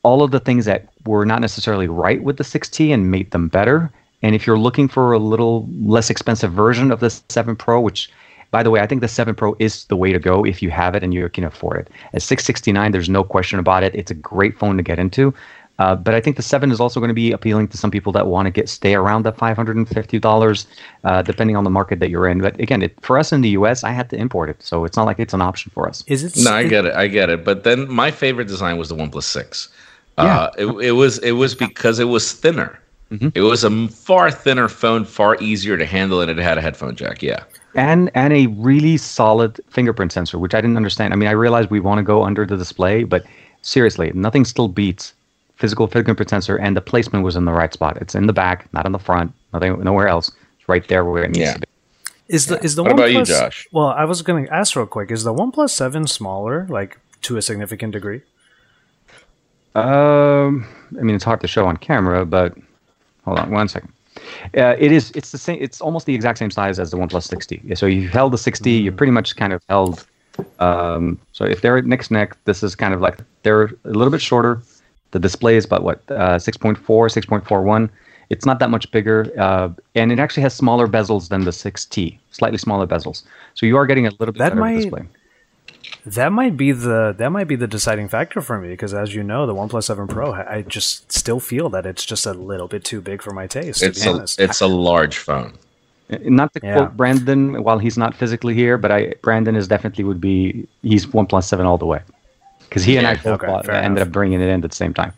[0.04, 3.50] all of the things that were not necessarily right with the 6T and made them
[3.50, 3.92] better.
[4.22, 8.10] And if you're looking for a little less expensive version of the 7 Pro, which
[8.52, 10.72] by the way, I think the 7 Pro is the way to go if you
[10.72, 11.90] have it and you can afford it.
[12.14, 13.94] At 669, there's no question about it.
[13.94, 15.34] It's a great phone to get into.
[15.78, 18.12] Uh, but I think the seven is also going to be appealing to some people
[18.12, 20.68] that want to get stay around the five hundred and fifty dollars,
[21.06, 22.42] uh, depending on the market that you're in.
[22.42, 24.98] But again, it, for us in the U.S., I had to import it, so it's
[24.98, 26.04] not like it's an option for us.
[26.08, 26.44] Is it?
[26.44, 26.94] No, I get it.
[26.96, 27.46] I get it.
[27.46, 29.70] But then my favorite design was the OnePlus Six.
[30.18, 30.26] Yeah.
[30.26, 32.78] Uh, it, it was it was because it was thinner.
[33.10, 33.30] Mm-hmm.
[33.34, 36.98] It was a far thinner phone, far easier to handle, and it had a headphone
[36.98, 37.24] jack.
[37.24, 37.46] Yeah
[37.76, 41.14] and and a really solid fingerprint sensor, which I didn't understand.
[41.14, 43.26] I mean, I realized we want to go under the display, but
[43.62, 45.14] seriously, nothing still beats
[45.56, 47.98] physical fingerprint sensor, and the placement was in the right spot.
[47.98, 50.32] It's in the back, not in the front, nothing, nowhere else.
[50.58, 51.54] It's right there where it needs yeah.
[51.54, 51.68] to be.
[52.30, 53.68] Is the is the what about you, Josh?
[53.72, 57.38] Well, I was going to ask real quick: Is the OnePlus Seven smaller, like to
[57.38, 58.22] a significant degree?
[59.76, 60.68] Um,
[60.98, 62.56] I mean, it's hard to show on camera, but
[63.26, 63.94] hold on one second.
[64.58, 65.12] Uh, it is.
[65.16, 65.58] It's the same.
[65.62, 67.78] It's almost the exact same size as the OnePlus 6T.
[67.78, 68.82] So you held the 6T.
[68.82, 70.06] You pretty much kind of held.
[70.60, 74.12] Um, so if they're neck to neck, this is kind of like they're a little
[74.12, 74.62] bit shorter.
[75.12, 77.90] The display is about what uh, 6.4, 6.41.
[78.30, 82.20] It's not that much bigger, uh, and it actually has smaller bezels than the 6T,
[82.32, 83.24] slightly smaller bezels.
[83.56, 85.08] So you are getting a little bit that better might, display.
[86.16, 89.22] That might be the that might be the deciding factor for me because, as you
[89.22, 92.84] know, the OnePlus Seven Pro, I just still feel that it's just a little bit
[92.84, 93.84] too big for my taste.
[93.84, 95.54] It's a, it's a large phone.
[96.12, 96.78] Uh, not to yeah.
[96.78, 101.06] quote Brandon while he's not physically here, but I Brandon is definitely would be he's
[101.06, 102.02] OnePlus Seven all the way
[102.62, 104.94] because he and I both okay, bought, ended up bringing it in at the same
[104.94, 105.14] time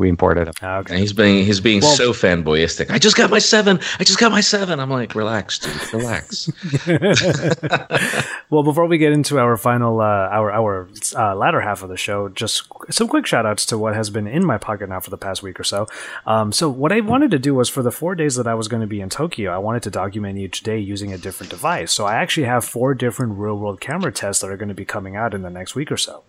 [0.00, 0.54] we imported him.
[0.62, 0.94] Ah, okay.
[0.94, 2.90] And he's being he's being well, so fanboyistic.
[2.90, 3.78] I just got my seven.
[3.98, 4.80] I just got my seven.
[4.80, 6.50] I'm like, relax, dude, relax.
[8.50, 11.98] well, before we get into our final uh, our our uh, latter half of the
[11.98, 15.10] show, just some quick shout outs to what has been in my pocket now for
[15.10, 15.86] the past week or so.
[16.26, 18.66] Um, so what I wanted to do was for the four days that I was
[18.66, 21.92] going to be in Tokyo, I wanted to document each day using a different device.
[21.92, 24.86] So I actually have four different real world camera tests that are going to be
[24.86, 26.22] coming out in the next week or so.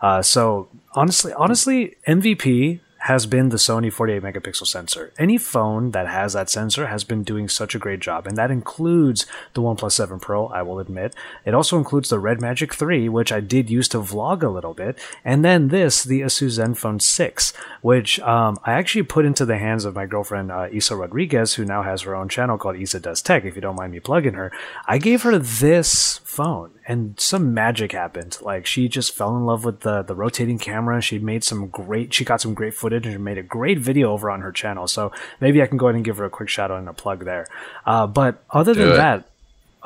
[0.00, 5.12] Uh, so honestly, honestly, MVP has been the Sony 48 megapixel sensor.
[5.16, 8.50] Any phone that has that sensor has been doing such a great job, and that
[8.50, 11.14] includes the OnePlus 7 Pro, I will admit.
[11.44, 14.74] It also includes the Red Magic 3, which I did use to vlog a little
[14.74, 19.58] bit, and then this, the Asus Zenfone 6, which um, I actually put into the
[19.58, 22.98] hands of my girlfriend uh, Isa Rodriguez, who now has her own channel called Isa
[22.98, 24.50] Does Tech, if you don't mind me plugging her.
[24.84, 28.38] I gave her this phone and some magic happened.
[28.40, 31.00] Like she just fell in love with the the rotating camera.
[31.00, 32.14] She made some great.
[32.14, 34.86] She got some great footage and made a great video over on her channel.
[34.86, 36.92] So maybe I can go ahead and give her a quick shout out and a
[36.92, 37.46] plug there.
[37.84, 38.96] Uh, but other Do than it.
[38.96, 39.28] that,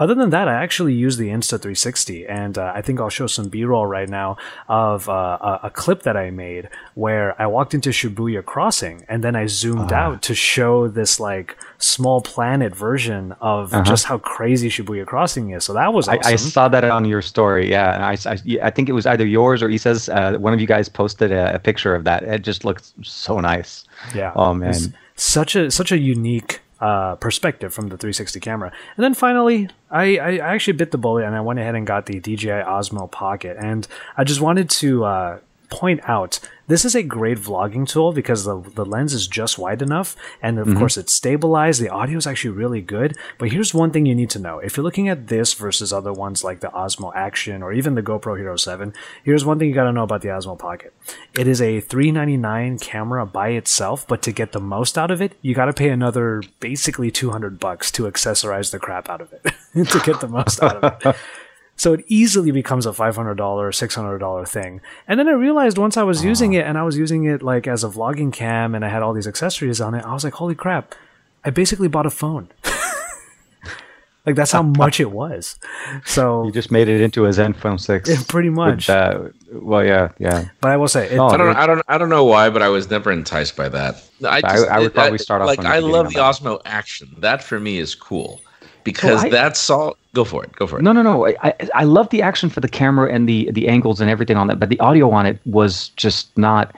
[0.01, 3.51] other than that, I actually use the Insta360, and uh, I think I'll show some
[3.51, 7.91] B-roll right now of uh, a, a, clip that I made where I walked into
[7.91, 9.97] Shibuya Crossing, and then I zoomed uh.
[9.97, 13.83] out to show this like small planet version of uh-huh.
[13.83, 15.65] just how crazy Shibuya Crossing is.
[15.65, 16.23] So that was awesome.
[16.25, 17.71] I, I saw that on your story.
[17.71, 20.09] Yeah, I, I, I, think it was either yours or Isa's.
[20.09, 22.23] Uh, one of you guys posted a, a, picture of that.
[22.23, 23.85] It just looked so nice.
[24.15, 24.33] Yeah.
[24.35, 24.71] Oh man.
[24.71, 28.73] It's such a such a unique uh, perspective from the 360 camera.
[28.97, 32.07] And then finally, I, I, actually bit the bullet and I went ahead and got
[32.07, 33.57] the DJI Osmo Pocket.
[33.61, 35.39] And I just wanted to uh,
[35.71, 36.41] point out
[36.71, 40.57] this is a great vlogging tool because the, the lens is just wide enough and
[40.57, 40.79] of mm-hmm.
[40.79, 41.81] course it's stabilized.
[41.81, 43.17] The audio is actually really good.
[43.39, 44.61] But here's one thing you need to know.
[44.61, 48.03] If you're looking at this versus other ones like the osmo action or even the
[48.03, 48.95] gopro hero 7
[49.25, 50.95] here's one thing you got to know about the osmo pocket.
[51.35, 55.33] It is a 399 camera by itself but to get the most out of it
[55.43, 59.43] you got to pay another basically 200 bucks to accessorize the crap out of it
[59.91, 61.17] to get the most out of it
[61.81, 64.83] So it easily becomes a $500, $600 thing.
[65.09, 66.27] And then I realized once I was ah.
[66.27, 69.03] using it and I was using it like as a vlogging cam and I had
[69.03, 70.95] all these accessories on it, I was like, holy crap,
[71.43, 72.51] I basically bought a phone.
[74.27, 75.59] like that's how much it was.
[76.05, 78.11] So you just made it into a Zenfone 6.
[78.11, 78.87] Yeah, pretty much.
[78.87, 80.51] With, well, yeah, yeah.
[80.61, 82.61] But I will say, it, oh, I don't, I don't, I don't know why, but
[82.61, 84.07] I was never enticed by that.
[84.23, 87.17] I, just, I, I would probably start off like I love the Osmo Action.
[87.21, 88.43] That for me is cool
[88.85, 89.97] because so I, that's all.
[90.15, 90.53] Go for it.
[90.57, 90.83] Go for it.
[90.83, 91.27] No, no, no.
[91.43, 94.47] I, I love the action for the camera and the the angles and everything on
[94.49, 96.75] that, but the audio on it was just not.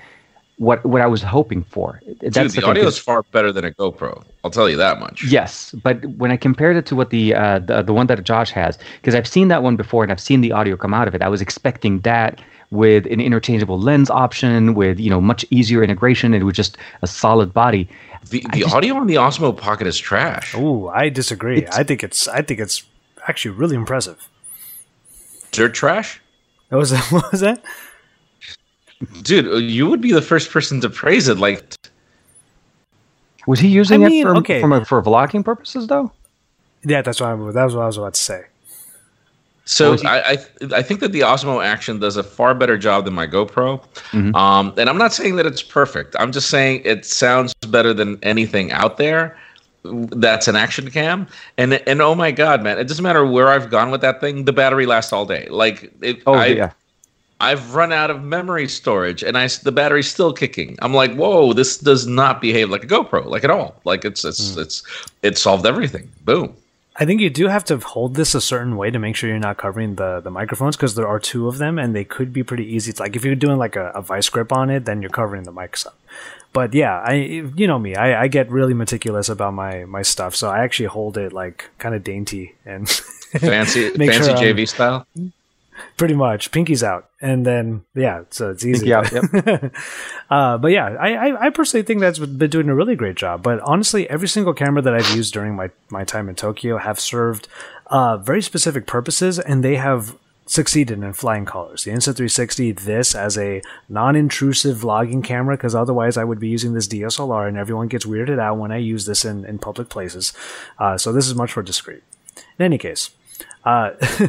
[0.59, 2.01] what what I was hoping for.
[2.21, 4.23] That's Dude, the, the audio is far better than a GoPro.
[4.45, 5.25] I'll tell you that much.
[5.25, 8.51] Yes, but when I compared it to what the uh, the, the one that Josh
[8.51, 11.15] has, because I've seen that one before and I've seen the audio come out of
[11.15, 12.41] it, I was expecting that
[12.73, 16.35] with an interchangeable lens option, with you know much easier integration.
[16.35, 17.89] It was just a solid body.
[18.31, 20.55] The the just, audio on the Osmo Pocket is trash.
[20.57, 21.67] Oh, I disagree.
[21.71, 22.83] I think it's I think it's
[23.29, 24.29] actually really impressive.
[25.53, 26.21] Dirt trash.
[26.71, 27.05] What was that?
[27.13, 27.63] What was that?
[29.23, 31.37] Dude, uh, you would be the first person to praise it.
[31.37, 31.75] Like,
[33.47, 34.63] was he using I mean, it for, okay.
[34.63, 36.13] a, for vlogging purposes, though?
[36.85, 38.45] Yeah, that's what I, that was what I was about to say.
[39.65, 40.39] So I, I,
[40.77, 44.35] I think that the Osmo Action does a far better job than my GoPro, mm-hmm.
[44.35, 46.17] um, and I'm not saying that it's perfect.
[46.19, 49.39] I'm just saying it sounds better than anything out there.
[49.85, 52.79] That's an action cam, and and oh my god, man!
[52.79, 54.47] It doesn't matter where I've gone with that thing.
[54.47, 55.47] The battery lasts all day.
[55.49, 56.73] Like, it, oh I, yeah,
[57.43, 60.79] I've run out of memory storage and I the battery's still kicking.
[60.81, 63.81] I'm like, whoa, this does not behave like a GoPro, like at all.
[63.85, 64.63] Like it's it's mm.
[64.63, 64.85] it's
[65.23, 66.09] it solved everything.
[66.25, 66.55] Boom.
[66.97, 69.39] I think you do have to hold this a certain way to make sure you're
[69.39, 72.43] not covering the, the microphones because there are two of them and they could be
[72.43, 72.91] pretty easy.
[72.91, 75.45] It's like if you're doing like a, a vice grip on it, then you're covering
[75.45, 75.99] the mics up.
[76.53, 80.37] But yeah, I you know me, I, I get really meticulous about my my stuff,
[80.37, 85.07] so I actually hold it like kind of dainty and fancy fancy sure JV style
[85.97, 89.07] pretty much pinky's out and then yeah so it's easy yep.
[90.31, 93.43] uh, but yeah I, I, I personally think that's been doing a really great job
[93.43, 96.99] but honestly every single camera that i've used during my, my time in tokyo have
[96.99, 97.49] served
[97.87, 100.17] uh, very specific purposes and they have
[100.47, 101.85] succeeded in flying colors.
[101.85, 106.89] The Insta360, this as a non-intrusive vlogging camera, because otherwise I would be using this
[106.89, 110.33] DSLR, and everyone gets weirded out when I use this in, in public places.
[110.79, 112.03] Uh, so this is much more discreet.
[112.59, 113.11] In any case,
[113.65, 113.93] uh,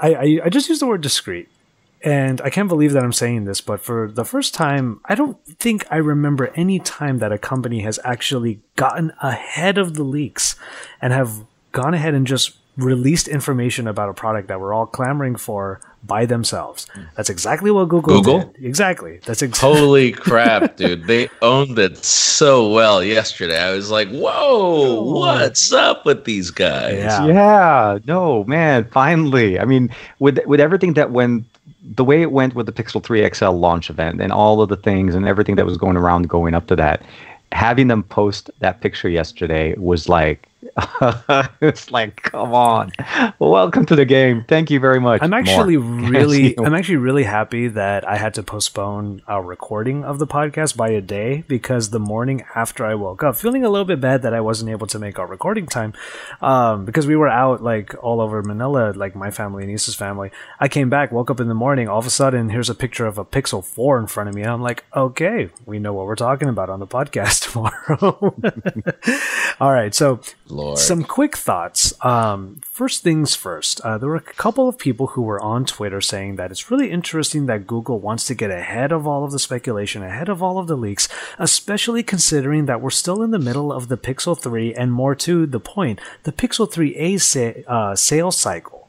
[0.00, 1.48] I, I, I just use the word discreet.
[2.02, 5.44] And I can't believe that I'm saying this, but for the first time, I don't
[5.58, 10.56] think I remember any time that a company has actually gotten ahead of the leaks
[11.00, 15.36] and have gone ahead and just released information about a product that we're all clamoring
[15.36, 16.86] for by themselves.
[17.16, 18.38] That's exactly what Google, Google?
[18.52, 18.64] did.
[18.64, 19.18] Exactly.
[19.24, 19.78] That's exactly.
[19.78, 21.06] Holy crap, dude!
[21.06, 23.58] They owned it so well yesterday.
[23.58, 27.26] I was like, "Whoa, what's up with these guys?" Yeah.
[27.26, 27.98] yeah.
[28.06, 28.84] No, man.
[28.92, 31.44] Finally, I mean, with with everything that went
[31.94, 34.76] the way it went with the Pixel 3 XL launch event and all of the
[34.76, 37.02] things and everything that was going around going up to that,
[37.52, 40.48] having them post that picture yesterday was like
[41.60, 42.92] it's like, come on,
[43.38, 44.44] welcome to the game.
[44.48, 45.22] Thank you very much.
[45.22, 46.10] I'm actually More.
[46.10, 50.76] really, I'm actually really happy that I had to postpone our recording of the podcast
[50.76, 54.22] by a day because the morning after I woke up, feeling a little bit bad
[54.22, 55.94] that I wasn't able to make our recording time,
[56.40, 60.30] um, because we were out like all over Manila, like my family and Isa's family.
[60.60, 63.06] I came back, woke up in the morning, all of a sudden, here's a picture
[63.06, 64.42] of a Pixel 4 in front of me.
[64.42, 68.34] I'm like, okay, we know what we're talking about on the podcast tomorrow.
[69.60, 70.20] all right, so.
[70.56, 70.78] Lord.
[70.78, 71.92] Some quick thoughts.
[72.04, 76.00] Um, first things first, uh, there were a couple of people who were on Twitter
[76.00, 79.38] saying that it's really interesting that Google wants to get ahead of all of the
[79.38, 83.72] speculation, ahead of all of the leaks, especially considering that we're still in the middle
[83.72, 88.36] of the Pixel 3 and more to the point, the Pixel 3a sa- uh, sales
[88.36, 88.88] cycle.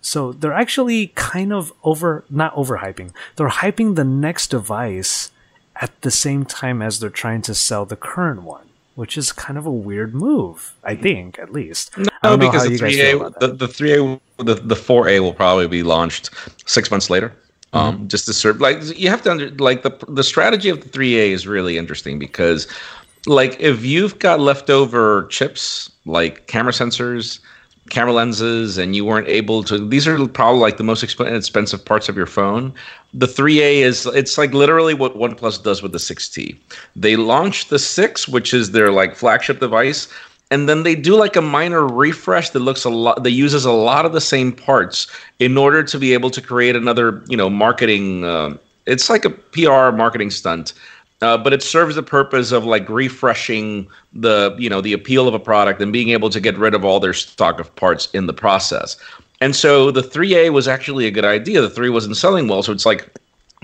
[0.00, 5.30] So they're actually kind of over, not overhyping, they're hyping the next device
[5.76, 8.69] at the same time as they're trying to sell the current one
[9.00, 11.96] which is kind of a weird move, I think, at least.
[12.22, 15.82] No, because the three A, the, three A, the the four A will probably be
[15.82, 16.28] launched
[16.66, 17.30] six months later.
[17.72, 17.78] Mm-hmm.
[17.78, 20.88] Um, just to serve, like you have to under, like the the strategy of the
[20.90, 22.68] three A is really interesting because,
[23.24, 27.40] like, if you've got leftover chips like camera sensors
[27.90, 32.08] camera lenses and you weren't able to these are probably like the most expensive parts
[32.08, 32.72] of your phone.
[33.12, 36.56] The 3a is it's like literally what oneplus does with the 6t
[36.96, 40.08] they launch the 6 which is their like flagship device
[40.50, 43.72] and then they do like a minor refresh that looks a lot that uses a
[43.72, 45.06] lot of the same parts
[45.38, 49.30] in order to be able to create another you know marketing uh, it's like a
[49.30, 50.72] pr marketing stunt
[51.22, 55.34] uh, but it serves the purpose of like refreshing the you know the appeal of
[55.34, 58.26] a product and being able to get rid of all their stock of parts in
[58.26, 58.96] the process.
[59.42, 61.62] And so the 3A was actually a good idea.
[61.62, 63.10] The 3 wasn't selling well, so it's like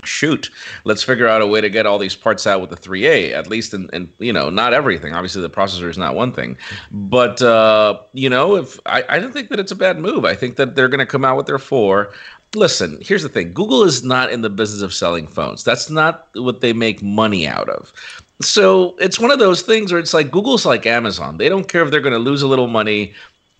[0.03, 0.51] shoot
[0.85, 3.47] let's figure out a way to get all these parts out with the 3a at
[3.47, 6.55] least and and you know not everything obviously the processor is not one thing
[6.91, 10.35] but uh you know if i i don't think that it's a bad move i
[10.35, 12.13] think that they're going to come out with their 4
[12.55, 15.63] listen, here's the thing Google is not in the business of selling phones.
[15.63, 17.93] That's not what they make money out of.
[18.41, 21.37] So it's one of those things where it's like Google's like Amazon.
[21.37, 23.13] They don't care if they're going to lose a little money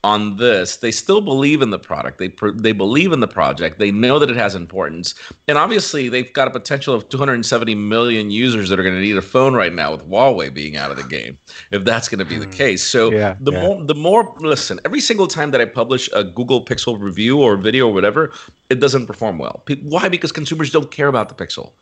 [0.04, 2.20] on this, they still believe in the product.
[2.20, 3.80] They they believe in the project.
[3.80, 5.16] They know that it has importance,
[5.48, 9.18] and obviously they've got a potential of 270 million users that are going to need
[9.18, 11.38] a phone right now with Huawei being out of the game.
[11.72, 12.52] If that's going to be the hmm.
[12.52, 13.62] case, so yeah, the yeah.
[13.62, 14.80] more the more listen.
[14.86, 18.32] Every single time that I publish a Google Pixel review or video or whatever,
[18.70, 19.64] it doesn't perform well.
[19.82, 20.10] Why?
[20.10, 21.74] Because consumers don't care about the Pixel.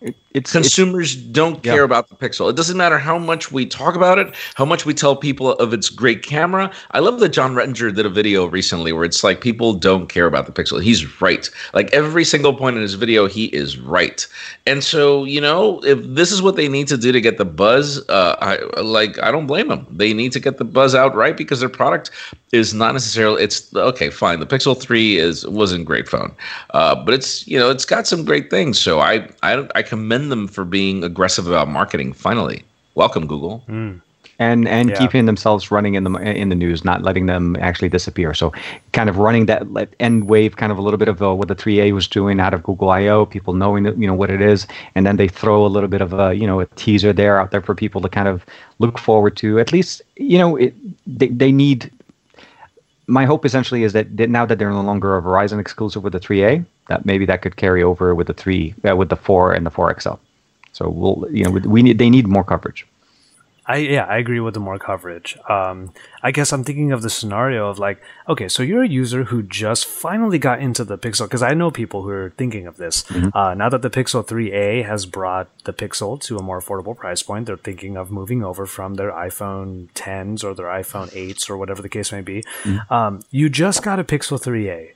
[0.00, 1.84] It, it's consumers it's, don't care yeah.
[1.84, 2.50] about the pixel.
[2.50, 5.72] It doesn't matter how much we talk about it, how much we tell people of
[5.72, 6.72] its great camera.
[6.90, 10.26] I love that Jon Rettinger did a video recently where it's like people don't care
[10.26, 10.82] about the pixel.
[10.82, 11.48] He's right.
[11.72, 14.26] Like every single point in his video, he is right.
[14.66, 17.44] And so, you know, if this is what they need to do to get the
[17.44, 19.86] buzz, uh, I like I don't blame them.
[19.88, 22.10] They need to get the buzz out right because their product
[22.50, 23.42] is not necessarily.
[23.42, 24.40] It's okay, fine.
[24.40, 26.34] The Pixel Three is wasn't great phone,
[26.70, 28.80] uh, but it's you know it's got some great things.
[28.80, 32.12] So I I I commend them for being aggressive about marketing.
[32.12, 32.64] Finally,
[32.94, 33.64] welcome Google.
[33.68, 34.00] Mm.
[34.40, 34.98] And and yeah.
[34.98, 38.34] keeping themselves running in the in the news, not letting them actually disappear.
[38.34, 38.52] So,
[38.90, 39.62] kind of running that
[40.00, 42.52] end wave, kind of a little bit of uh, what the 3A was doing out
[42.52, 43.26] of Google I/O.
[43.26, 44.66] People knowing that, you know what it is,
[44.96, 47.52] and then they throw a little bit of a you know a teaser there out
[47.52, 48.44] there for people to kind of
[48.80, 49.60] look forward to.
[49.60, 50.74] At least you know it,
[51.06, 51.92] they they need
[53.06, 56.20] my hope essentially is that, now that they're no longer a Verizon exclusive with the
[56.20, 59.66] 3A, that maybe that could carry over with the three, uh, with the four and
[59.66, 60.18] the 4XL.
[60.72, 62.84] So we'll, you know, we need they need more coverage.
[63.66, 65.38] I yeah, I agree with the more coverage.
[65.48, 65.92] Um,
[66.22, 69.42] I guess I'm thinking of the scenario of like, okay, so you're a user who
[69.42, 73.04] just finally got into the Pixel because I know people who are thinking of this.
[73.04, 73.36] Mm-hmm.
[73.36, 77.22] Uh, now that the Pixel 3a has brought the Pixel to a more affordable price
[77.22, 81.56] point, they're thinking of moving over from their iPhone 10s or their iPhone 8s or
[81.56, 82.42] whatever the case may be.
[82.64, 82.92] Mm-hmm.
[82.92, 84.92] Um, you just got a Pixel 3a.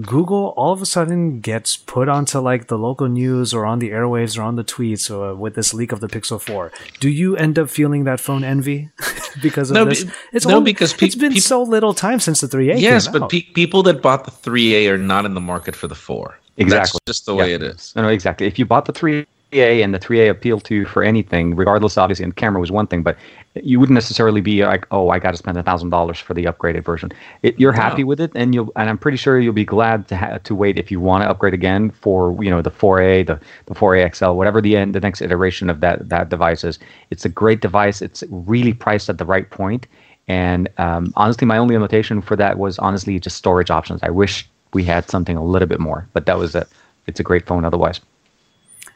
[0.00, 3.90] Google all of a sudden gets put onto like the local news or on the
[3.90, 6.70] airwaves or on the tweets or with this leak of the Pixel 4.
[7.00, 8.90] Do you end up feeling that phone envy
[9.42, 10.04] because of no, this?
[10.32, 12.80] It's no, because pe- it's been pe- so little time since the 3A.
[12.80, 15.96] Yes, but pe- people that bought the 3A are not in the market for the
[15.96, 16.38] 4.
[16.58, 16.78] Exactly.
[16.78, 17.40] That's just the yeah.
[17.40, 17.92] way it is.
[17.96, 18.46] No, no, exactly.
[18.46, 21.96] If you bought the 3 3A and the 3A appealed to you for anything, regardless,
[21.98, 23.16] obviously, and camera was one thing, but
[23.54, 26.44] you wouldn't necessarily be like, oh, I got to spend a thousand dollars for the
[26.44, 27.10] upgraded version.
[27.42, 30.16] It, you're happy with it, and you'll, and I'm pretty sure you'll be glad to
[30.16, 33.40] ha- to wait if you want to upgrade again for you know the 4A, the
[33.66, 36.78] the 4A XL, whatever the end, the next iteration of that that device is.
[37.10, 38.02] It's a great device.
[38.02, 39.58] It's really priced at the right point.
[39.58, 39.86] point,
[40.28, 44.00] and um, honestly, my only limitation for that was honestly just storage options.
[44.02, 46.68] I wish we had something a little bit more, but that was it.
[47.06, 48.00] It's a great phone otherwise.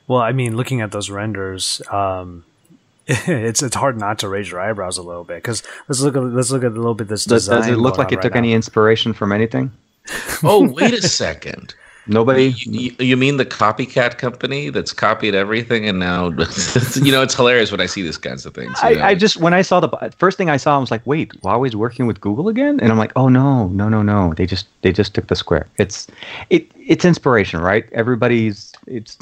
[0.08, 2.44] Well, I mean, looking at those renders, um,
[3.06, 6.22] it's it's hard not to raise your eyebrows a little bit because let's look at
[6.22, 7.60] let's look at a little bit this does, design.
[7.60, 8.38] Does it look like it right took now.
[8.38, 9.72] any inspiration from anything?
[10.42, 11.74] oh, wait a second.
[12.06, 12.52] Nobody.
[12.56, 16.28] You, you, mean the copycat company that's copied everything and now,
[16.96, 18.76] you know, it's hilarious when I see these kinds of things.
[18.82, 21.30] I, I, just when I saw the first thing I saw, I was like, wait,
[21.42, 24.66] Huawei's working with Google again, and I'm like, oh no, no, no, no, they just
[24.82, 25.66] they just took the square.
[25.78, 26.08] It's
[26.50, 27.88] it it's inspiration, right?
[27.92, 29.16] Everybody's it's.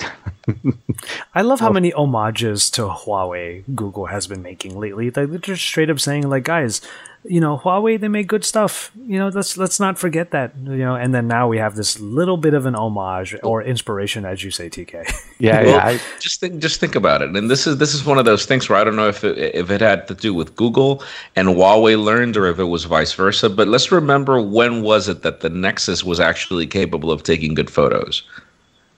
[1.35, 1.72] I love how oh.
[1.74, 5.11] many homages to Huawei Google has been making lately.
[5.11, 6.81] They're just straight up saying like, guys,
[7.25, 8.91] you know, Huawei they make good stuff.
[9.07, 10.53] You know, let's let's not forget that.
[10.57, 14.25] You know, and then now we have this little bit of an homage or inspiration,
[14.25, 15.11] as you say, TK.
[15.41, 15.87] Yeah, well, yeah.
[15.87, 17.35] I, just think just think about it.
[17.35, 19.39] And this is this is one of those things where I don't know if it,
[19.39, 21.03] if it had to do with Google
[21.35, 23.49] and Huawei learned or if it was vice versa.
[23.49, 27.71] But let's remember when was it that the Nexus was actually capable of taking good
[27.71, 28.23] photos?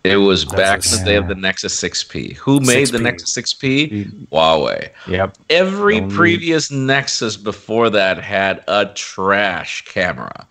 [0.04, 2.34] It was That's back in the day of the Nexus 6P.
[2.34, 2.92] Who made 6P.
[2.92, 4.26] the Nexus 6P?
[4.32, 4.90] Huawei.
[5.06, 5.38] Yep.
[5.48, 6.14] Every Only.
[6.14, 10.46] previous Nexus before that had a trash camera.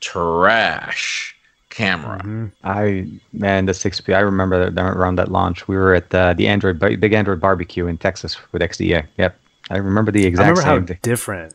[0.00, 1.36] Trash
[1.68, 2.18] camera.
[2.18, 2.46] Mm-hmm.
[2.64, 4.14] I man, the 6P.
[4.14, 7.86] I remember that around that launch, we were at the, the Android big Android barbecue
[7.86, 9.06] in Texas with XDA.
[9.18, 9.38] Yep.
[9.70, 10.46] I remember the exact.
[10.46, 10.98] I remember how thing.
[11.02, 11.54] different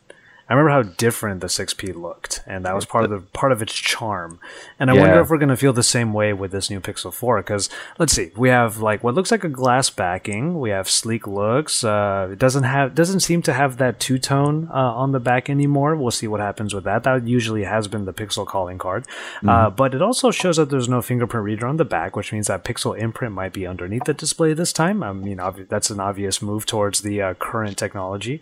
[0.49, 3.61] I remember how different the 6P looked, and that was part of the part of
[3.61, 4.39] its charm.
[4.79, 5.01] And I yeah.
[5.01, 7.37] wonder if we're going to feel the same way with this new Pixel 4.
[7.37, 7.69] Because
[7.99, 10.59] let's see, we have like what looks like a glass backing.
[10.59, 11.83] We have sleek looks.
[11.83, 15.51] Uh, it doesn't have doesn't seem to have that two tone uh, on the back
[15.51, 15.95] anymore.
[15.95, 17.03] We'll see what happens with that.
[17.03, 19.05] That usually has been the Pixel calling card.
[19.37, 19.49] Mm-hmm.
[19.49, 22.47] Uh, but it also shows that there's no fingerprint reader on the back, which means
[22.47, 25.03] that Pixel imprint might be underneath the display this time.
[25.03, 28.41] I mean, obvi- that's an obvious move towards the uh, current technology.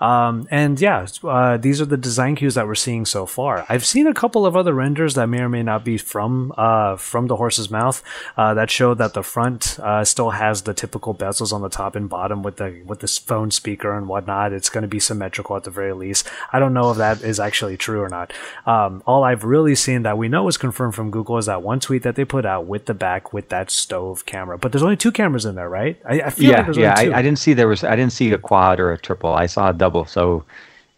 [0.00, 1.06] Um, and yeah,
[1.48, 3.64] uh, these are the design cues that we're seeing so far.
[3.68, 6.96] I've seen a couple of other renders that may or may not be from uh,
[6.96, 8.02] from the horse's mouth
[8.36, 11.96] uh, that show that the front uh, still has the typical bezels on the top
[11.96, 14.52] and bottom with the with this phone speaker and whatnot.
[14.52, 16.28] It's going to be symmetrical at the very least.
[16.52, 18.32] I don't know if that is actually true or not.
[18.66, 21.80] Um, all I've really seen that we know is confirmed from Google is that one
[21.80, 24.58] tweet that they put out with the back with that stove camera.
[24.58, 25.98] But there's only two cameras in there, right?
[26.04, 26.94] I, I feel yeah, like yeah.
[26.96, 29.32] I, I, didn't see there was I didn't see a quad or a triple.
[29.32, 30.04] I saw a double.
[30.04, 30.44] So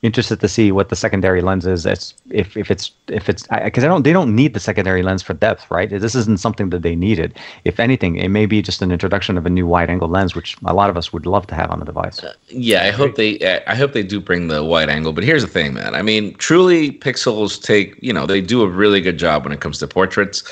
[0.03, 1.85] interested to see what the secondary lens is.
[1.85, 5.03] It's, if if it's if it's because I, I, don't they don't need the secondary
[5.03, 5.91] lens for depth, right?
[5.91, 7.39] This isn't something that they needed.
[7.65, 10.57] If anything, it may be just an introduction of a new wide angle lens, which
[10.65, 12.23] a lot of us would love to have on the device.
[12.23, 15.13] Uh, yeah, I hope they I hope they do bring the wide angle.
[15.13, 15.95] But here's the thing, man.
[15.95, 19.61] I mean, truly, Pixels take you know they do a really good job when it
[19.61, 20.43] comes to portraits,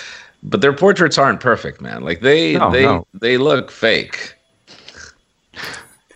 [0.42, 2.02] but their portraits aren't perfect, man.
[2.02, 3.06] Like they no, they no.
[3.14, 4.34] they look fake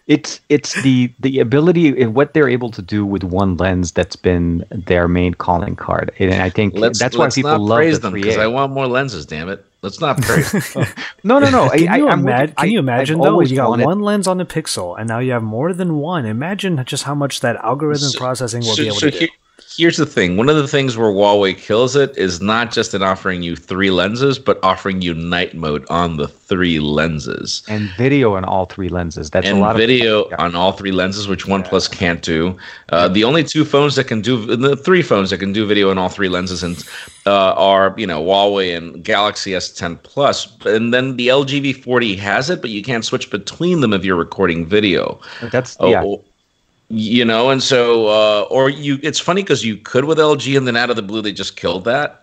[0.07, 4.17] it's it's the the ability eh, what they're able to do with one lens that's
[4.17, 8.11] been their main calling card, and I think let's, that's why people love praise the
[8.11, 9.27] them because I want more lenses.
[9.27, 9.65] Damn it.
[9.83, 10.77] Let's not praise.
[11.25, 11.69] no, no, no.
[11.71, 13.41] can, I, you, I, imagine, can you imagine though?
[13.41, 13.87] You got wanted...
[13.87, 16.25] one lens on the Pixel, and now you have more than one.
[16.27, 19.29] Imagine just how much that algorithm so, processing will so, be able so to do
[19.77, 23.03] here's the thing one of the things where Huawei kills it is not just in
[23.03, 27.63] offering you three lenses, but offering you night mode on the three lenses.
[27.69, 29.31] And video on all three lenses.
[29.31, 31.99] That's and a lot video of video on all three lenses, which OnePlus yeah.
[31.99, 32.57] can't do.
[32.91, 35.91] Uh, the only two phones that can do the three phones that can do video
[35.91, 36.83] on all three lenses and
[37.27, 42.51] uh, are you know Huawei and Galaxy S10 Plus, and then the LG V40 has
[42.51, 45.21] it, but you can't switch between them if you're recording video.
[45.51, 46.17] That's oh, yeah
[46.93, 50.69] you know and so uh, or you it's funny because you could with lg and
[50.69, 52.23] then out of the blue they just killed that.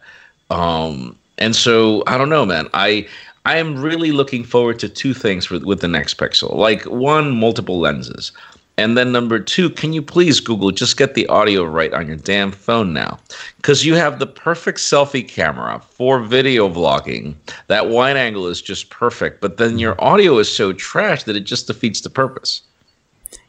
[0.52, 2.68] Um, and so i don't know man.
[2.74, 3.08] I
[3.46, 6.56] i am really looking forward to two things with, with the next pixel.
[6.56, 8.32] Like one multiple lenses.
[8.78, 12.18] And then number two can you please google just get the audio right on your
[12.18, 13.18] damn phone now?
[13.58, 17.34] Because you have the perfect selfie camera for video vlogging.
[17.68, 21.46] That wide angle is just perfect but then your audio is so trash that it
[21.46, 22.62] just defeats the purpose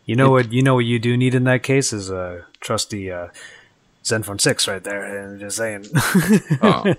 [0.04, 0.52] you know what?
[0.52, 3.28] You know what you do need in that case is a trusty uh,
[4.04, 5.02] Zenfone Six right there.
[5.04, 5.86] And just saying.
[6.62, 6.94] oh.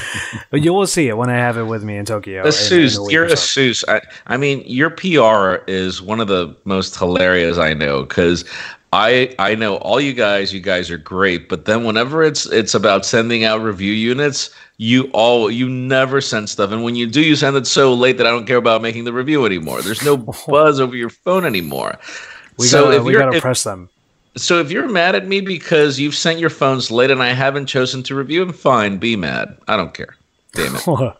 [0.50, 2.44] but you will see it when I have it with me in Tokyo.
[2.44, 3.84] Asus, in, you're Asus.
[3.88, 8.44] I, I mean, your PR is one of the most hilarious I know because
[8.92, 10.54] I I know all you guys.
[10.54, 15.10] You guys are great, but then whenever it's it's about sending out review units, you
[15.12, 18.26] all you never send stuff, and when you do, you send it so late that
[18.26, 19.82] I don't care about making the review anymore.
[19.82, 20.16] There's no
[20.48, 21.98] buzz over your phone anymore.
[22.58, 23.90] We so gotta, we gotta if, press them.
[24.36, 27.66] So if you're mad at me because you've sent your phones late and I haven't
[27.66, 29.56] chosen to review them, fine, be mad.
[29.66, 30.16] I don't care.
[30.52, 31.16] Damn it.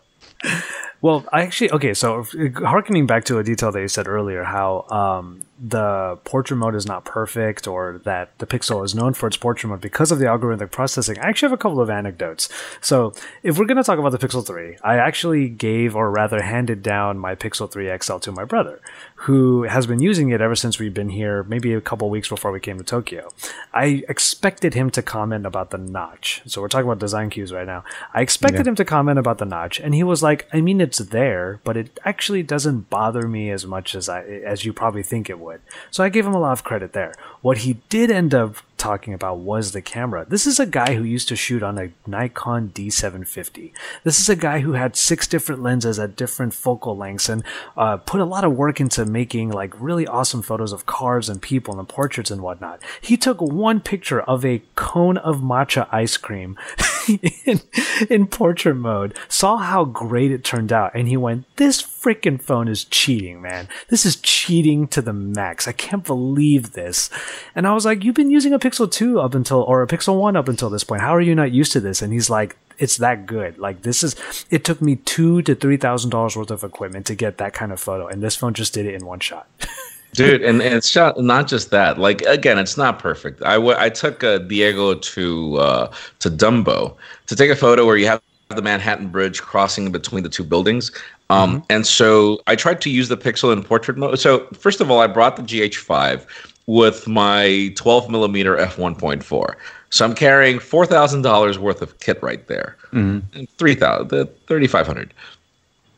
[1.01, 1.93] well, I actually okay.
[1.93, 2.25] So
[2.55, 6.85] harkening back to a detail that you said earlier, how um, the portrait mode is
[6.85, 10.25] not perfect or that the Pixel is known for its portrait mode because of the
[10.25, 12.49] algorithmic processing, I actually have a couple of anecdotes.
[12.81, 16.41] So, if we're going to talk about the Pixel 3, I actually gave or rather
[16.41, 18.79] handed down my Pixel 3 XL to my brother,
[19.21, 22.51] who has been using it ever since we've been here, maybe a couple weeks before
[22.51, 23.29] we came to Tokyo.
[23.73, 26.41] I expected him to comment about the notch.
[26.45, 27.83] So, we're talking about design cues right now.
[28.13, 28.69] I expected yeah.
[28.69, 31.75] him to comment about the notch, and he was like, I mean, it's there, but
[31.75, 35.47] it actually doesn't bother me as much as I as you probably think it would
[35.47, 35.61] would.
[35.89, 37.13] So I gave him a lot of credit there.
[37.41, 40.25] What he did end up talking about was the camera.
[40.27, 43.71] This is a guy who used to shoot on a Nikon D750.
[44.03, 47.43] This is a guy who had six different lenses at different focal lengths and
[47.75, 51.41] uh, put a lot of work into making like really awesome photos of cars and
[51.41, 52.81] people and portraits and whatnot.
[53.01, 56.57] He took one picture of a cone of matcha ice cream
[57.45, 57.61] in,
[58.09, 62.67] in portrait mode, saw how great it turned out, and he went, This freaking phone
[62.67, 63.67] is cheating, man.
[63.89, 65.67] This is cheating to the max.
[65.67, 67.09] I can't believe this.
[67.55, 70.19] And I was like, You've been using a Pixel 2 up until, or a Pixel
[70.19, 71.01] 1 up until this point.
[71.01, 72.01] How are you not used to this?
[72.01, 73.57] And he's like, it's that good.
[73.57, 74.15] Like this is,
[74.49, 77.71] it took me two to three thousand dollars worth of equipment to get that kind
[77.71, 79.47] of photo, and this phone just did it in one shot.
[80.13, 83.41] dude and, and it's not, not just that like again it's not perfect.
[83.43, 86.95] I, w- I took uh, diego to uh, to dumbo
[87.27, 90.91] to take a photo where you have the manhattan bridge crossing between the two buildings.
[91.29, 91.65] Um, mm-hmm.
[91.69, 94.19] and so i tried to use the pixel in portrait mode.
[94.19, 96.25] So first of all i brought the gh5
[96.67, 99.55] with my 12 millimeter f1.4
[99.89, 102.77] so i'm carrying $4000 worth of kit right there.
[102.91, 103.43] Mm-hmm.
[103.57, 105.13] 3000 3500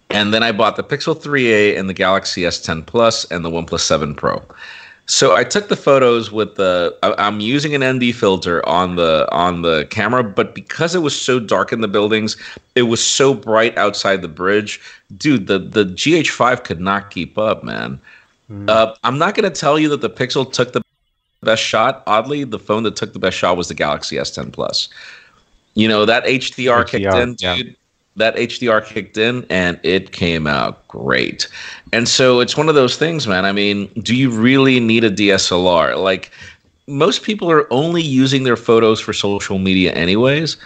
[0.09, 3.81] and then I bought the Pixel 3a and the Galaxy S10 Plus and the OnePlus
[3.81, 4.43] 7 Pro.
[5.05, 9.63] So I took the photos with the I'm using an ND filter on the on
[9.63, 12.37] the camera, but because it was so dark in the buildings,
[12.75, 14.79] it was so bright outside the bridge,
[15.17, 15.47] dude.
[15.47, 17.99] The the GH5 could not keep up, man.
[18.51, 18.69] Mm.
[18.69, 20.83] Uh, I'm not gonna tell you that the Pixel took the
[21.41, 22.03] best shot.
[22.05, 24.89] Oddly, the phone that took the best shot was the Galaxy S10 Plus.
[25.73, 27.73] You know that HDR, HDR kicked in, yeah.
[28.19, 31.47] That HDR kicked in and it came out great.
[31.91, 33.45] And so it's one of those things, man.
[33.45, 35.97] I mean, do you really need a DSLR?
[35.97, 36.31] Like
[36.85, 40.57] most people are only using their photos for social media anyways.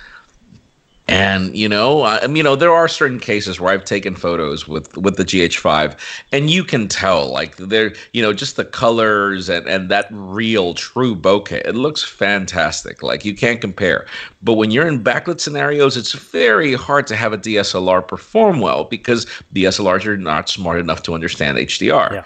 [1.07, 4.95] And you know, I, you know, there are certain cases where I've taken photos with
[4.95, 5.99] with the GH5,
[6.31, 10.73] and you can tell, like they're, you know, just the colors and and that real
[10.73, 11.61] true bokeh.
[11.65, 13.03] It looks fantastic.
[13.03, 14.07] Like you can't compare.
[14.41, 18.85] But when you're in backlit scenarios, it's very hard to have a DSLR perform well
[18.85, 22.13] because DSLRs are not smart enough to understand HDR.
[22.13, 22.25] Yeah.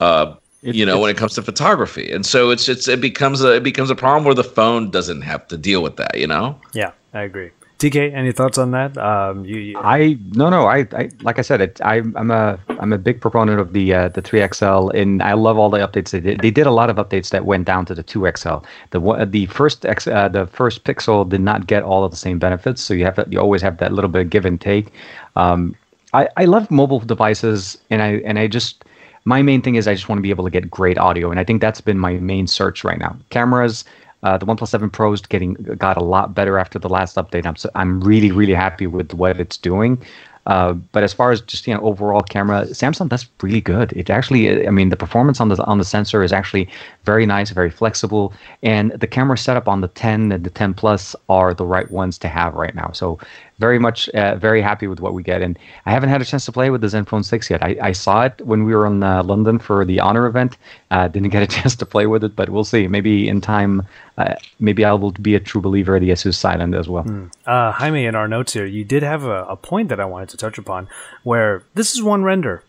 [0.00, 3.40] Uh, it, you know, when it comes to photography, and so it's it's it becomes
[3.44, 6.18] a it becomes a problem where the phone doesn't have to deal with that.
[6.18, 6.60] You know.
[6.72, 7.52] Yeah, I agree.
[7.78, 8.96] TK, any thoughts on that?
[8.96, 12.58] Um, you, you, I no no I, I like I said it, I I'm a
[12.68, 16.10] I'm a big proponent of the uh, the 3XL and I love all the updates
[16.10, 16.40] they did.
[16.40, 18.64] They did a lot of updates that went down to the 2XL.
[18.92, 22.38] The the first X uh, the first Pixel did not get all of the same
[22.38, 24.92] benefits, so you have to, you always have that little bit of give and take.
[25.36, 25.76] Um,
[26.14, 28.86] I I love mobile devices and I and I just
[29.26, 31.38] my main thing is I just want to be able to get great audio and
[31.38, 33.18] I think that's been my main search right now.
[33.28, 33.84] Cameras
[34.26, 37.46] uh, the OnePlus 7 Pro is getting got a lot better after the last update.
[37.46, 40.02] I'm so, I'm really really happy with what it's doing.
[40.46, 43.92] Uh, but as far as just you know overall camera, Samsung that's really good.
[43.92, 46.68] It actually, I mean, the performance on the on the sensor is actually
[47.06, 51.16] very nice, very flexible, and the camera setup on the 10 and the 10 Plus
[51.28, 52.90] are the right ones to have right now.
[52.92, 53.18] So
[53.58, 55.40] very much uh, very happy with what we get.
[55.40, 57.62] And I haven't had a chance to play with the Zenfone 6 yet.
[57.62, 60.58] I, I saw it when we were in uh, London for the Honor event.
[60.90, 62.86] Uh, didn't get a chance to play with it, but we'll see.
[62.88, 63.86] Maybe in time,
[64.18, 67.04] uh, maybe I will be a true believer of the Asus Silent as well.
[67.04, 67.30] Mm.
[67.46, 70.36] Jaime, in our notes here, you did have a, a point that I wanted to
[70.36, 70.88] touch upon
[71.22, 72.62] where this is one render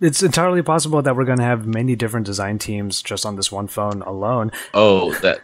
[0.00, 3.50] it's entirely possible that we're going to have many different design teams just on this
[3.50, 4.52] one phone alone.
[4.74, 5.40] Oh, that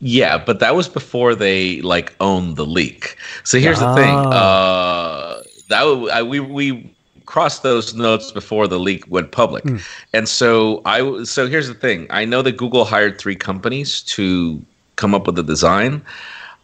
[0.00, 3.16] yeah, but that was before they like owned the leak.
[3.44, 3.88] So here's oh.
[3.88, 4.14] the thing.
[4.14, 4.32] Ah.
[4.32, 6.94] Uh, that I, we we
[7.24, 9.80] crossed those notes before the leak went public, mm.
[10.12, 12.06] and so I so here's the thing.
[12.10, 14.62] I know that Google hired three companies to
[14.96, 16.02] come up with the design.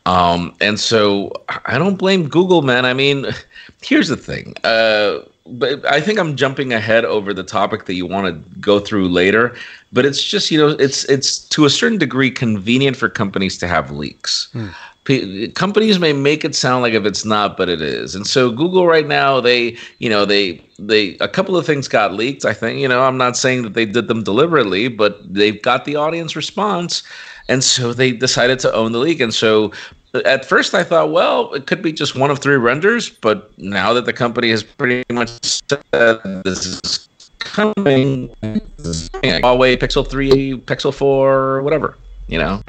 [0.06, 1.32] Um, and so
[1.66, 2.86] I don't blame Google, man.
[2.86, 3.26] I mean,
[3.82, 4.54] here's the thing.
[4.64, 5.18] Uh,
[5.52, 9.08] but I think I'm jumping ahead over the topic that you want to go through
[9.08, 9.56] later.
[9.92, 13.68] But it's just you know it's it's to a certain degree convenient for companies to
[13.68, 14.48] have leaks.
[14.52, 14.68] Hmm.
[15.04, 18.14] P- companies may make it sound like if it's not, but it is.
[18.14, 22.12] And so Google right now they you know they they a couple of things got
[22.12, 22.44] leaked.
[22.44, 25.84] I think you know I'm not saying that they did them deliberately, but they've got
[25.84, 27.02] the audience response.
[27.48, 29.20] And so they decided to own the leak.
[29.20, 29.72] And so
[30.14, 33.92] at first I thought, well, it could be just one of three renders, but now
[33.92, 41.62] that the company has pretty much said this is coming, Huawei Pixel 3, Pixel 4,
[41.62, 41.96] whatever,
[42.28, 42.62] you know.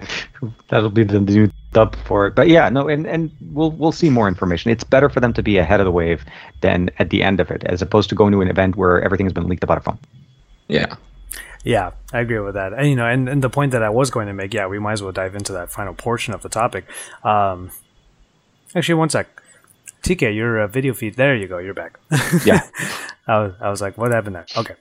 [0.70, 2.36] That'll be the new dub for it.
[2.36, 4.72] But yeah, no, and, and we'll we'll see more information.
[4.72, 6.26] It's better for them to be ahead of the wave
[6.62, 9.26] than at the end of it, as opposed to going to an event where everything
[9.26, 10.00] has been leaked about a phone.
[10.68, 10.96] Yeah.
[11.64, 12.74] Yeah, I agree with that.
[12.74, 14.80] And you know, and, and the point that I was going to make, yeah, we
[14.80, 16.86] might as well dive into that final portion of the topic.
[17.24, 17.72] Um,
[18.76, 19.28] actually, one sec.
[20.02, 21.16] TK, your uh, video feed.
[21.16, 21.58] There you go.
[21.58, 22.00] You're back.
[22.46, 22.62] Yeah.
[23.28, 24.46] I was, I was like, what happened there?
[24.58, 24.76] Okay.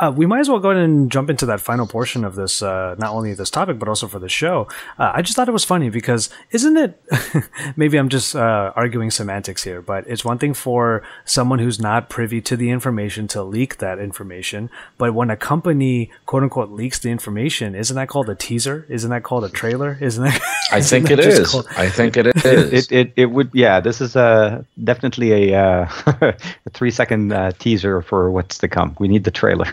[0.00, 2.62] Uh, we might as well go ahead and jump into that final portion of this,
[2.62, 4.66] uh, not only this topic, but also for the show.
[4.98, 7.00] Uh, I just thought it was funny because isn't it,
[7.76, 12.08] maybe I'm just uh, arguing semantics here, but it's one thing for someone who's not
[12.08, 14.68] privy to the information to leak that information.
[14.98, 18.86] But when a company, quote unquote, leaks the information, isn't that called a teaser?
[18.88, 19.96] Isn't that called a trailer?
[20.00, 20.40] Isn't that?
[20.72, 21.48] I think it is.
[21.52, 22.90] Called- I think it is.
[22.90, 25.88] it, it, it would, yeah, this is a, definitely a, uh,
[26.20, 28.96] a three second uh, teaser for what's to come.
[28.98, 29.72] We need the trailer.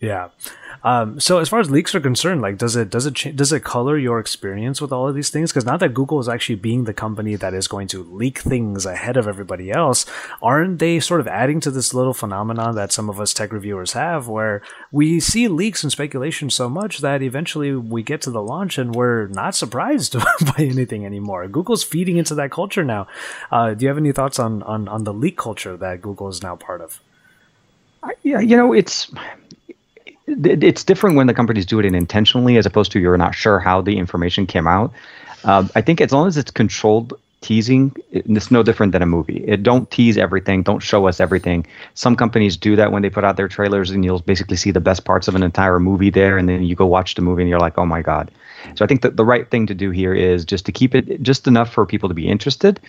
[0.00, 0.28] Yeah.
[0.82, 3.52] Um, so as far as leaks are concerned, like does it does it cha- does
[3.54, 5.50] it color your experience with all of these things?
[5.50, 8.84] Because now that Google is actually being the company that is going to leak things
[8.84, 10.04] ahead of everybody else,
[10.42, 13.94] aren't they sort of adding to this little phenomenon that some of us tech reviewers
[13.94, 14.60] have, where
[14.92, 18.94] we see leaks and speculation so much that eventually we get to the launch and
[18.94, 20.12] we're not surprised
[20.44, 21.48] by anything anymore.
[21.48, 23.06] Google's feeding into that culture now.
[23.50, 26.42] Uh, do you have any thoughts on, on on the leak culture that Google is
[26.42, 27.00] now part of?
[28.22, 29.10] Yeah, you know, it's
[30.26, 33.80] it's different when the companies do it intentionally as opposed to you're not sure how
[33.80, 34.92] the information came out.
[35.44, 37.12] Uh, I think as long as it's controlled
[37.42, 39.44] teasing, it's no different than a movie.
[39.46, 41.66] It don't tease everything, don't show us everything.
[41.92, 44.80] Some companies do that when they put out their trailers, and you'll basically see the
[44.80, 47.50] best parts of an entire movie there, and then you go watch the movie and
[47.50, 48.30] you're like, oh my god.
[48.76, 51.22] So I think that the right thing to do here is just to keep it
[51.22, 52.80] just enough for people to be interested,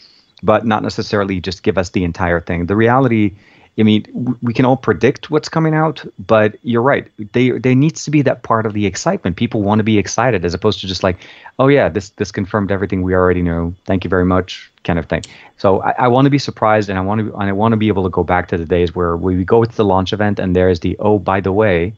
[0.41, 2.67] but not necessarily just give us the entire thing.
[2.67, 3.35] The reality
[3.77, 7.11] I mean, we can all predict what's coming out, but you're right.
[7.33, 9.35] They there needs to be that part of the excitement.
[9.35, 11.17] People want to be excited as opposed to just like,
[11.59, 13.73] oh yeah, this this confirmed everything we already know.
[13.83, 15.23] Thank you very much, kind of thing.
[15.57, 17.77] So I, I want to be surprised, and I want to and I want to
[17.77, 20.39] be able to go back to the days where we go to the launch event
[20.39, 21.93] and there's the oh by the way,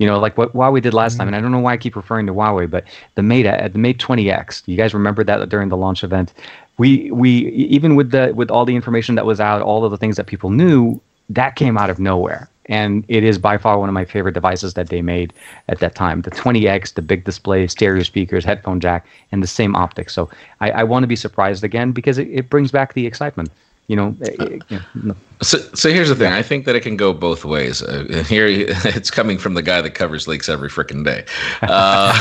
[0.00, 1.18] You know, like what Huawei did last mm-hmm.
[1.18, 2.84] time, and I don't know why I keep referring to Huawei, but
[3.16, 4.62] the Mate, uh, the Mate 20X.
[4.64, 6.32] You guys remember that during the launch event?
[6.78, 7.30] We we
[7.76, 10.26] even with the with all the information that was out, all of the things that
[10.26, 10.98] people knew,
[11.30, 14.74] that came out of nowhere and it is by far one of my favorite devices
[14.74, 15.34] that they made
[15.68, 16.22] at that time.
[16.22, 20.14] The 20X, the big display, stereo speakers, headphone jack, and the same optics.
[20.14, 23.50] So I, I want to be surprised again because it, it brings back the excitement.
[23.88, 26.32] You know, it, you know, So, so here's the thing.
[26.32, 27.82] I think that it can go both ways.
[27.82, 31.24] Uh, here, it's coming from the guy that covers leaks every freaking day.
[31.62, 32.14] Uh,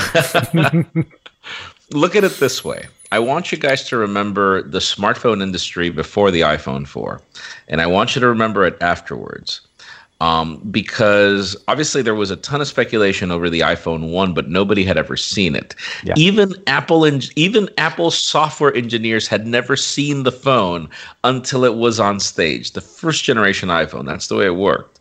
[1.91, 2.87] look at it this way.
[3.11, 7.21] I want you guys to remember the smartphone industry before the iPhone 4,
[7.67, 9.61] and I want you to remember it afterwards
[10.21, 14.83] um, because obviously there was a ton of speculation over the iPhone one, but nobody
[14.83, 15.75] had ever seen it.
[16.03, 16.13] Yeah.
[16.17, 20.89] Even Apple and even Apple software engineers had never seen the phone
[21.23, 22.73] until it was on stage.
[22.73, 24.05] The first generation iPhone.
[24.05, 24.99] That's the way it worked.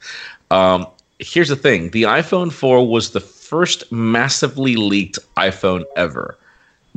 [0.51, 0.87] Um,
[1.19, 6.38] here's the thing: the iPhone four was the first massively leaked iPhone ever.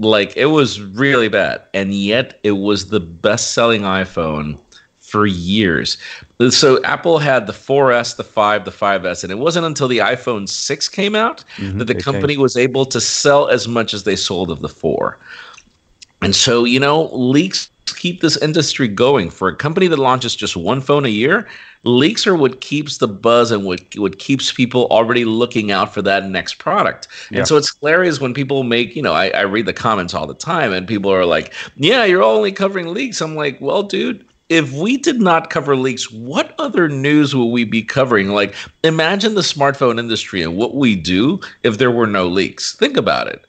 [0.02, 4.60] Like it was really bad, and yet it was the best-selling iPhone
[4.96, 5.98] for years.
[6.50, 10.48] So Apple had the 4S, the 5, the 5S, and it wasn't until the iPhone
[10.48, 14.16] 6 came out mm-hmm, that the company was able to sell as much as they
[14.16, 15.20] sold of the 4.
[16.22, 17.70] And so, you know, leaks
[18.02, 19.30] keep this industry going.
[19.30, 21.48] For a company that launches just one phone a year,
[21.84, 26.02] leaks are what keeps the buzz and what what keeps people already looking out for
[26.02, 27.08] that next product.
[27.30, 27.40] Yeah.
[27.40, 30.26] And so it's hilarious when people make, you know, I, I read the comments all
[30.26, 33.22] the time and people are like, Yeah, you're only covering leaks.
[33.22, 37.66] I'm like, well, dude, if we did not cover leaks, what other news will we
[37.66, 38.30] be covering?
[38.30, 42.76] Like, imagine the smartphone industry and what we do if there were no leaks.
[42.76, 43.46] Think about it.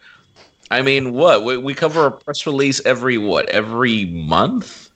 [0.73, 4.89] I mean, what we, we cover a press release every what every month?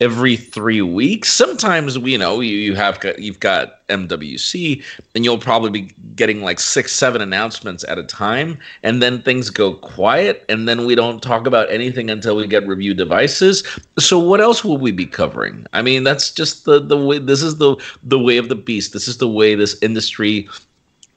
[0.00, 1.32] every three weeks.
[1.32, 4.82] Sometimes we you know you, you have got, you've got MWC,
[5.14, 9.50] and you'll probably be getting like six, seven announcements at a time, and then things
[9.50, 13.62] go quiet, and then we don't talk about anything until we get review devices.
[13.98, 15.66] So what else will we be covering?
[15.72, 17.18] I mean, that's just the the way.
[17.18, 18.92] This is the the way of the beast.
[18.92, 20.48] This is the way this industry.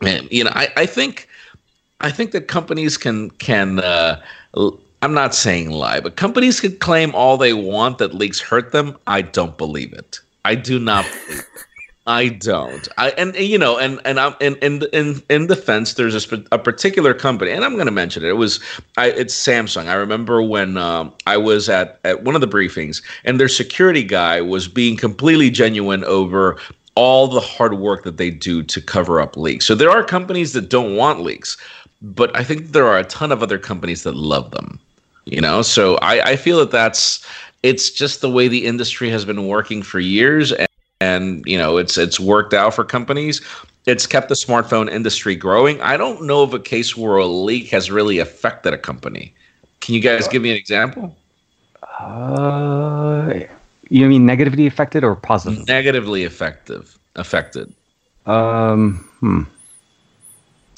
[0.01, 1.27] You know, I I think.
[2.01, 4.21] I think that companies can can uh,
[5.01, 8.97] I'm not saying lie, but companies can claim all they want that leaks hurt them.
[9.07, 10.19] I don't believe it.
[10.45, 11.05] I do not.
[12.07, 12.87] I don't.
[12.97, 15.95] I and, and you know, and and I'm in in in in defense.
[15.95, 18.29] There's a, a particular company, and I'm going to mention it.
[18.29, 18.59] It was,
[18.95, 19.87] I, it's Samsung.
[19.87, 24.03] I remember when um, I was at at one of the briefings, and their security
[24.03, 26.57] guy was being completely genuine over
[26.95, 29.65] all the hard work that they do to cover up leaks.
[29.67, 31.55] So there are companies that don't want leaks,
[32.01, 34.79] but I think there are a ton of other companies that love them
[35.27, 35.61] you know?
[35.61, 37.25] So I, I feel that that's
[37.63, 40.67] it's just the way the industry has been working for years and,
[41.01, 43.41] and you know it's it's worked out for companies.
[43.85, 45.81] It's kept the smartphone industry growing.
[45.81, 49.33] I don't know of a case where a leak has really affected a company.
[49.79, 51.15] Can you guys give me an example?
[51.99, 53.39] Uh,
[53.89, 57.73] you mean negatively affected or positive negatively effective affected.
[58.25, 59.43] Um hmm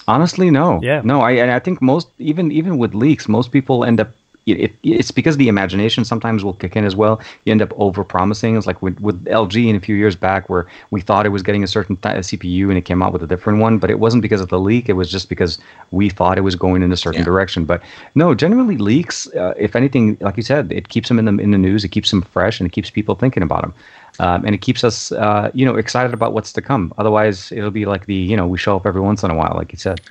[0.10, 4.00] honestly no yeah no i i think most even even with leaks most people end
[4.00, 4.10] up
[4.54, 7.22] it, it's because the imagination sometimes will kick in as well.
[7.46, 8.56] You end up over promising.
[8.56, 11.44] It's like with, with LG in a few years back, where we thought it was
[11.44, 14.00] getting a certain th- CPU and it came out with a different one, but it
[14.00, 14.90] wasn't because of the leak.
[14.90, 15.60] It was just because
[15.92, 17.26] we thought it was going in a certain yeah.
[17.26, 17.66] direction.
[17.66, 17.82] But
[18.16, 21.52] no, generally leaks, uh, if anything, like you said, it keeps them in the in
[21.52, 21.84] the news.
[21.84, 23.74] It keeps them fresh and it keeps people thinking about them.
[24.20, 26.94] Um, and it keeps us, uh, you know, excited about what's to come.
[26.98, 29.54] Otherwise, it'll be like the, you know, we show up every once in a while,
[29.56, 30.02] like you said.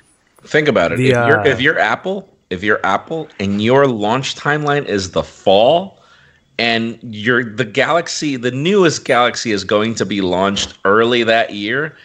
[0.41, 0.97] Think about it.
[0.97, 5.11] The, if, you're, uh, if you're Apple, if you're Apple and your launch timeline is
[5.11, 5.99] the fall
[6.57, 11.95] and your the Galaxy, the newest Galaxy is going to be launched early that year,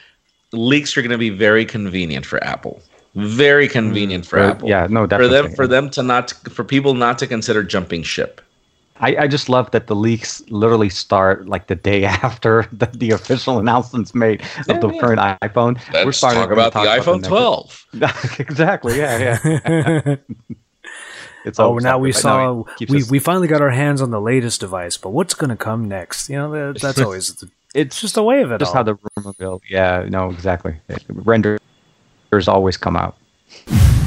[0.52, 2.82] leaks are going to be very convenient for Apple.
[3.14, 4.68] Very convenient mm, for, for Apple.
[4.68, 5.36] Yeah, no, definitely.
[5.36, 8.40] For them, for them to not, for people not to consider jumping ship.
[9.00, 13.10] I, I just love that the leaks literally start like the day after the, the
[13.10, 15.00] official announcements made of the yeah.
[15.00, 15.80] current iPhone.
[15.92, 18.38] Let's We're starting to talk about talk the iPhone the 12.
[18.38, 18.96] exactly.
[18.96, 20.16] Yeah, yeah.
[21.44, 23.10] it's oh, now we saw no, we, us...
[23.10, 26.28] we finally got our hands on the latest device, but what's going to come next?
[26.28, 28.58] You know, that's always the, it's just a way of it.
[28.58, 28.76] Just all.
[28.76, 29.62] how the rumor built.
[29.68, 30.76] Yeah, no, exactly.
[31.08, 31.60] Renders
[32.46, 33.16] always come out.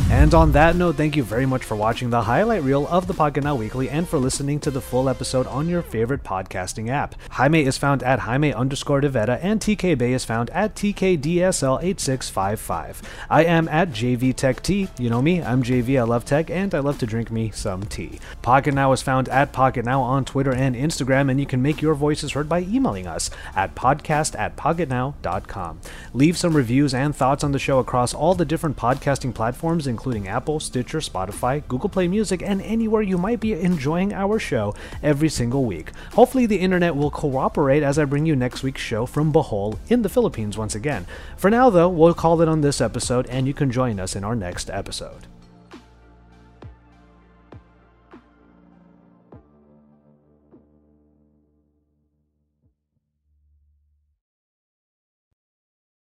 [0.10, 3.14] And on that note, thank you very much for watching the highlight reel of the
[3.14, 7.16] Pocketnow Weekly and for listening to the full episode on your favorite podcasting app.
[7.32, 13.04] Jaime is found at Jaime underscore Devetta and TK Bay is found at TKDSL8655.
[13.30, 14.98] I am at JVTechT.
[14.98, 17.84] You know me, I'm JV, I love tech, and I love to drink me some
[17.84, 18.22] tea.
[18.42, 22.32] Pocketnow is found at Pocketnow on Twitter and Instagram, and you can make your voices
[22.32, 25.82] heard by emailing us at podcast at pocketnow.com.
[26.14, 30.28] Leave some reviews and thoughts on the show across all the different podcasting platforms, including
[30.28, 35.28] Apple, Stitcher, Spotify, Google Play Music, and anywhere you might be enjoying our show every
[35.28, 35.92] single week.
[36.14, 40.04] Hopefully, the internet will cooperate as I bring you next week's show from Bohol in
[40.04, 41.08] the Philippines once again.
[41.36, 44.24] For now, though, we'll call it on this episode, and you can join us in
[44.24, 45.26] our next episode.